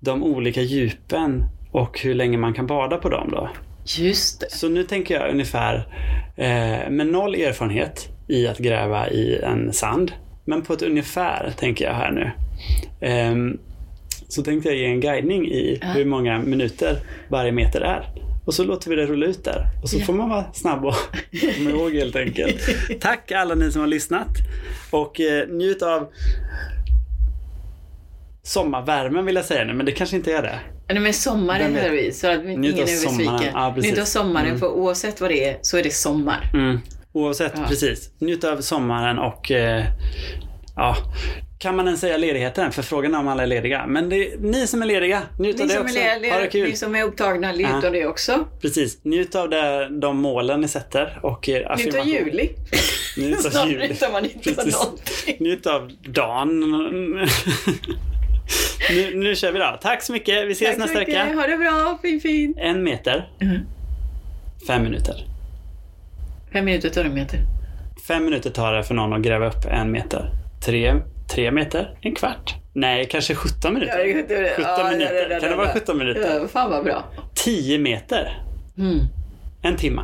de 0.00 0.22
olika 0.24 0.60
djupen 0.62 1.44
och 1.72 2.00
hur 2.00 2.14
länge 2.14 2.38
man 2.38 2.54
kan 2.54 2.66
bada 2.66 2.96
på 2.96 3.08
dem 3.08 3.28
då. 3.32 3.48
Just 3.98 4.40
det. 4.40 4.50
Så 4.50 4.68
nu 4.68 4.84
tänker 4.84 5.14
jag 5.20 5.30
ungefär 5.30 5.74
eh, 6.36 6.90
med 6.90 7.06
noll 7.06 7.34
erfarenhet 7.34 8.08
i 8.28 8.46
att 8.46 8.58
gräva 8.58 9.10
i 9.10 9.36
en 9.42 9.72
sand. 9.72 10.12
Men 10.44 10.62
på 10.62 10.72
ett 10.72 10.82
ungefär 10.82 11.52
tänker 11.56 11.84
jag 11.84 11.94
här 11.94 12.10
nu. 12.10 12.30
Ehm, 13.00 13.58
så 14.28 14.42
tänkte 14.42 14.68
jag 14.68 14.78
ge 14.78 14.84
en 14.86 15.00
guidning 15.00 15.46
i 15.48 15.80
hur 15.82 16.04
många 16.04 16.38
minuter 16.38 16.98
varje 17.28 17.52
meter 17.52 17.80
är. 17.80 18.08
Och 18.46 18.54
så 18.54 18.64
låter 18.64 18.90
vi 18.90 18.96
det 18.96 19.06
rulla 19.06 19.26
ut 19.26 19.44
där. 19.44 19.66
Och 19.82 19.88
så 19.90 19.98
Ja. 19.98 20.04
får 20.04 20.12
man 20.12 20.28
vara 20.30 20.44
snabb 20.52 20.84
och 20.84 20.94
komma 21.56 21.70
ihåg 21.70 21.94
helt 21.94 22.16
enkelt. 22.16 22.60
Tack 23.00 23.32
alla 23.32 23.54
ni 23.54 23.72
som 23.72 23.80
har 23.80 23.88
lyssnat. 23.88 24.28
Och 24.90 25.20
eh, 25.20 25.48
njut 25.48 25.82
av 25.82 26.08
sommarvärmen 28.42 29.26
vill 29.26 29.34
jag 29.36 29.44
säga 29.44 29.64
nu, 29.64 29.74
men 29.74 29.86
det 29.86 29.92
kanske 29.92 30.16
inte 30.16 30.32
är 30.32 30.42
det. 30.42 30.58
Nej, 30.90 31.00
men 31.00 31.12
sommaren 31.14 31.74
hör 31.74 31.90
vi, 31.90 32.12
så 32.12 32.26
att 32.30 32.44
ingen 32.44 32.64
är 32.64 32.72
besviken. 32.84 33.40
Ja. 33.54 33.74
Njut 33.76 33.98
av 33.98 34.04
sommaren, 34.04 34.46
Mm. 34.46 34.58
för 34.58 34.66
oavsett 34.68 35.20
vad 35.20 35.30
det 35.30 35.44
är 35.48 35.58
så 35.62 35.78
är 35.78 35.82
det 35.82 35.94
sommar. 35.94 36.50
Mm. 36.54 36.78
Oavsett, 37.12 37.52
Ja. 37.56 37.64
precis. 37.68 38.10
Njut 38.18 38.44
av 38.44 38.60
sommaren 38.60 39.18
och 39.18 39.50
eh, 39.50 39.84
ja, 40.76 40.96
kan 41.58 41.76
man 41.76 41.86
ens 41.86 42.00
säga 42.00 42.16
ledigheten? 42.16 42.72
För 42.72 42.82
frågan 42.82 43.14
är 43.14 43.18
om 43.18 43.28
alla 43.28 43.42
är 43.42 43.46
lediga. 43.46 43.86
Men 43.86 44.08
det, 44.08 44.40
ni 44.40 44.66
som 44.66 44.82
är 44.82 44.86
lediga, 44.86 45.22
njut 45.38 45.56
Ni 45.56 45.62
av 45.62 45.68
det 45.68 45.78
också. 45.80 45.98
är, 45.98 46.30
ha 46.32 46.38
det 46.40 46.46
kul. 46.46 46.68
ni 46.70 46.76
som 46.76 46.94
är 46.94 47.02
upptagna, 47.02 47.52
njut 47.52 47.66
Ja. 47.82 47.86
av 47.86 47.92
det 47.92 48.06
också. 48.06 48.44
Precis, 48.60 49.04
njut 49.04 49.34
av 49.34 49.50
det, 49.50 49.88
de 50.00 50.16
målen 50.16 50.60
ni 50.60 50.68
sätter 50.68 51.18
och 51.22 51.48
er 51.48 51.54
Njut 51.58 51.66
av 51.66 51.72
affirmation. 51.72 52.08
juli. 52.08 52.50
Njut 53.16 53.46
av 53.46 53.50
Snart 53.50 53.68
juli. 53.68 53.94
man 54.12 54.24
inte 54.24 54.38
Precis. 54.54 54.74
någonting. 54.82 55.36
Njut 55.40 55.66
av 55.66 55.90
dagen. 56.04 56.60
nu, 58.90 59.14
nu 59.14 59.34
kör 59.34 59.52
vi 59.52 59.58
då. 59.58 59.78
Tack 59.82 60.02
så 60.02 60.12
mycket. 60.12 60.48
Vi 60.48 60.52
ses 60.52 60.68
Tack 60.70 60.78
nästa 60.78 60.98
mycket. 60.98 61.14
vecka. 61.14 61.34
Ha 61.34 61.46
det 61.46 61.56
bra, 61.56 61.98
fin 62.02 62.20
fin. 62.20 62.54
En 62.58 62.82
meter. 62.84 63.28
Mm. 63.40 63.58
Fem 64.66 64.82
minuter. 64.82 65.24
Fem 66.52 66.64
minuter 66.64 66.88
tar 66.88 67.04
en 67.04 67.14
meter. 67.14 67.38
Fem 68.08 68.24
minuter 68.24 68.50
tar 68.50 68.72
det 68.72 68.84
för 68.84 68.94
någon 68.94 69.12
att 69.12 69.22
gräva 69.22 69.46
upp 69.48 69.64
en 69.70 69.90
meter. 69.90 70.30
Tre, 70.64 70.94
tre 71.28 71.50
meter, 71.50 71.98
en 72.00 72.14
kvart. 72.14 72.54
Nej, 72.72 73.08
kanske 73.10 73.34
17 73.34 73.74
minuter. 73.74 74.56
17 74.56 74.88
minuter. 74.90 75.40
Kan 75.40 75.50
det 75.50 75.56
vara 75.56 75.72
17 75.74 75.98
minuter? 75.98 76.40
Ja, 76.40 76.48
fan 76.48 76.70
vad 76.70 76.84
bra. 76.84 77.04
10 77.34 77.78
meter. 77.78 78.42
Mm. 78.78 78.98
En 79.62 79.76
timme. 79.76 80.02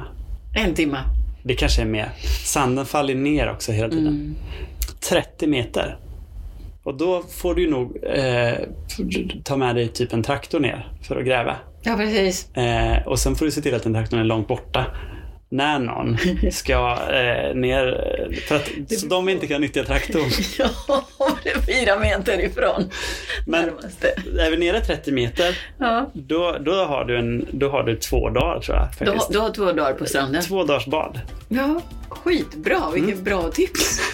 En 0.54 0.74
timme. 0.74 0.98
Det 1.42 1.54
kanske 1.54 1.82
är 1.82 1.86
mer. 1.86 2.08
Sanden 2.44 2.86
faller 2.86 3.14
ner 3.14 3.50
också 3.50 3.72
hela 3.72 3.88
tiden. 3.88 4.06
Mm. 4.06 4.34
30 5.08 5.46
meter. 5.46 5.96
Och 6.82 6.94
då 6.94 7.22
får 7.22 7.54
du 7.54 7.70
nog 7.70 7.96
eh, 8.02 8.54
ta 9.44 9.56
med 9.56 9.74
dig 9.74 9.88
typ 9.88 10.12
en 10.12 10.22
traktor 10.22 10.60
ner 10.60 10.88
för 11.02 11.16
att 11.16 11.26
gräva. 11.26 11.56
Ja, 11.82 11.96
precis. 11.96 12.56
Eh, 12.56 13.06
och 13.06 13.18
sen 13.18 13.34
får 13.34 13.44
du 13.44 13.50
se 13.50 13.60
till 13.60 13.74
att 13.74 13.82
den 13.82 13.94
traktorn 13.94 14.20
är 14.20 14.24
långt 14.24 14.48
borta. 14.48 14.86
När 15.54 15.78
någon 15.78 16.18
ska 16.52 16.72
eh, 17.10 17.54
ner, 17.54 18.38
för 18.48 18.56
att 18.56 18.70
så 19.00 19.06
de 19.06 19.28
inte 19.28 19.46
kan 19.46 19.60
nyttja 19.60 19.84
traktorn. 19.84 20.30
Ja, 20.58 21.04
det 21.42 21.50
är 21.50 21.60
fyra 21.60 21.98
meter 21.98 22.40
ifrån. 22.40 22.90
Men 23.46 23.64
närmaste. 23.66 24.08
är 24.38 24.50
vi 24.50 24.56
nere 24.56 24.80
30 24.80 25.12
meter, 25.12 25.58
Ja. 25.78 26.10
då, 26.12 26.56
då, 26.60 26.72
har 26.84 27.04
du 27.04 27.18
en, 27.18 27.46
då 27.52 27.68
har 27.70 27.82
du 27.82 27.96
två 27.96 28.30
dagar 28.30 28.60
tror 28.60 28.76
jag. 28.76 28.88
Du, 28.98 29.10
har- 29.10 29.32
du 29.32 29.38
har 29.38 29.50
två 29.50 29.72
dagar 29.72 29.92
på 29.92 30.06
stranden. 30.06 30.42
Två 30.42 30.64
dagars 30.64 30.86
bad. 30.86 31.20
Ja, 31.48 31.80
skitbra. 32.08 32.90
Vilket 32.94 33.12
Mm. 33.12 33.24
bra 33.24 33.50
tips. 33.50 34.00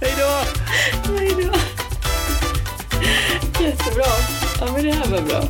Hej 0.00 0.14
då! 0.18 0.42
Hej 1.18 1.32
då. 1.36 1.52
Jättebra. 3.64 4.04
Ja, 4.60 4.66
men 4.72 4.84
det 4.84 4.92
här 4.92 5.10
var 5.10 5.20
bra. 5.20 5.42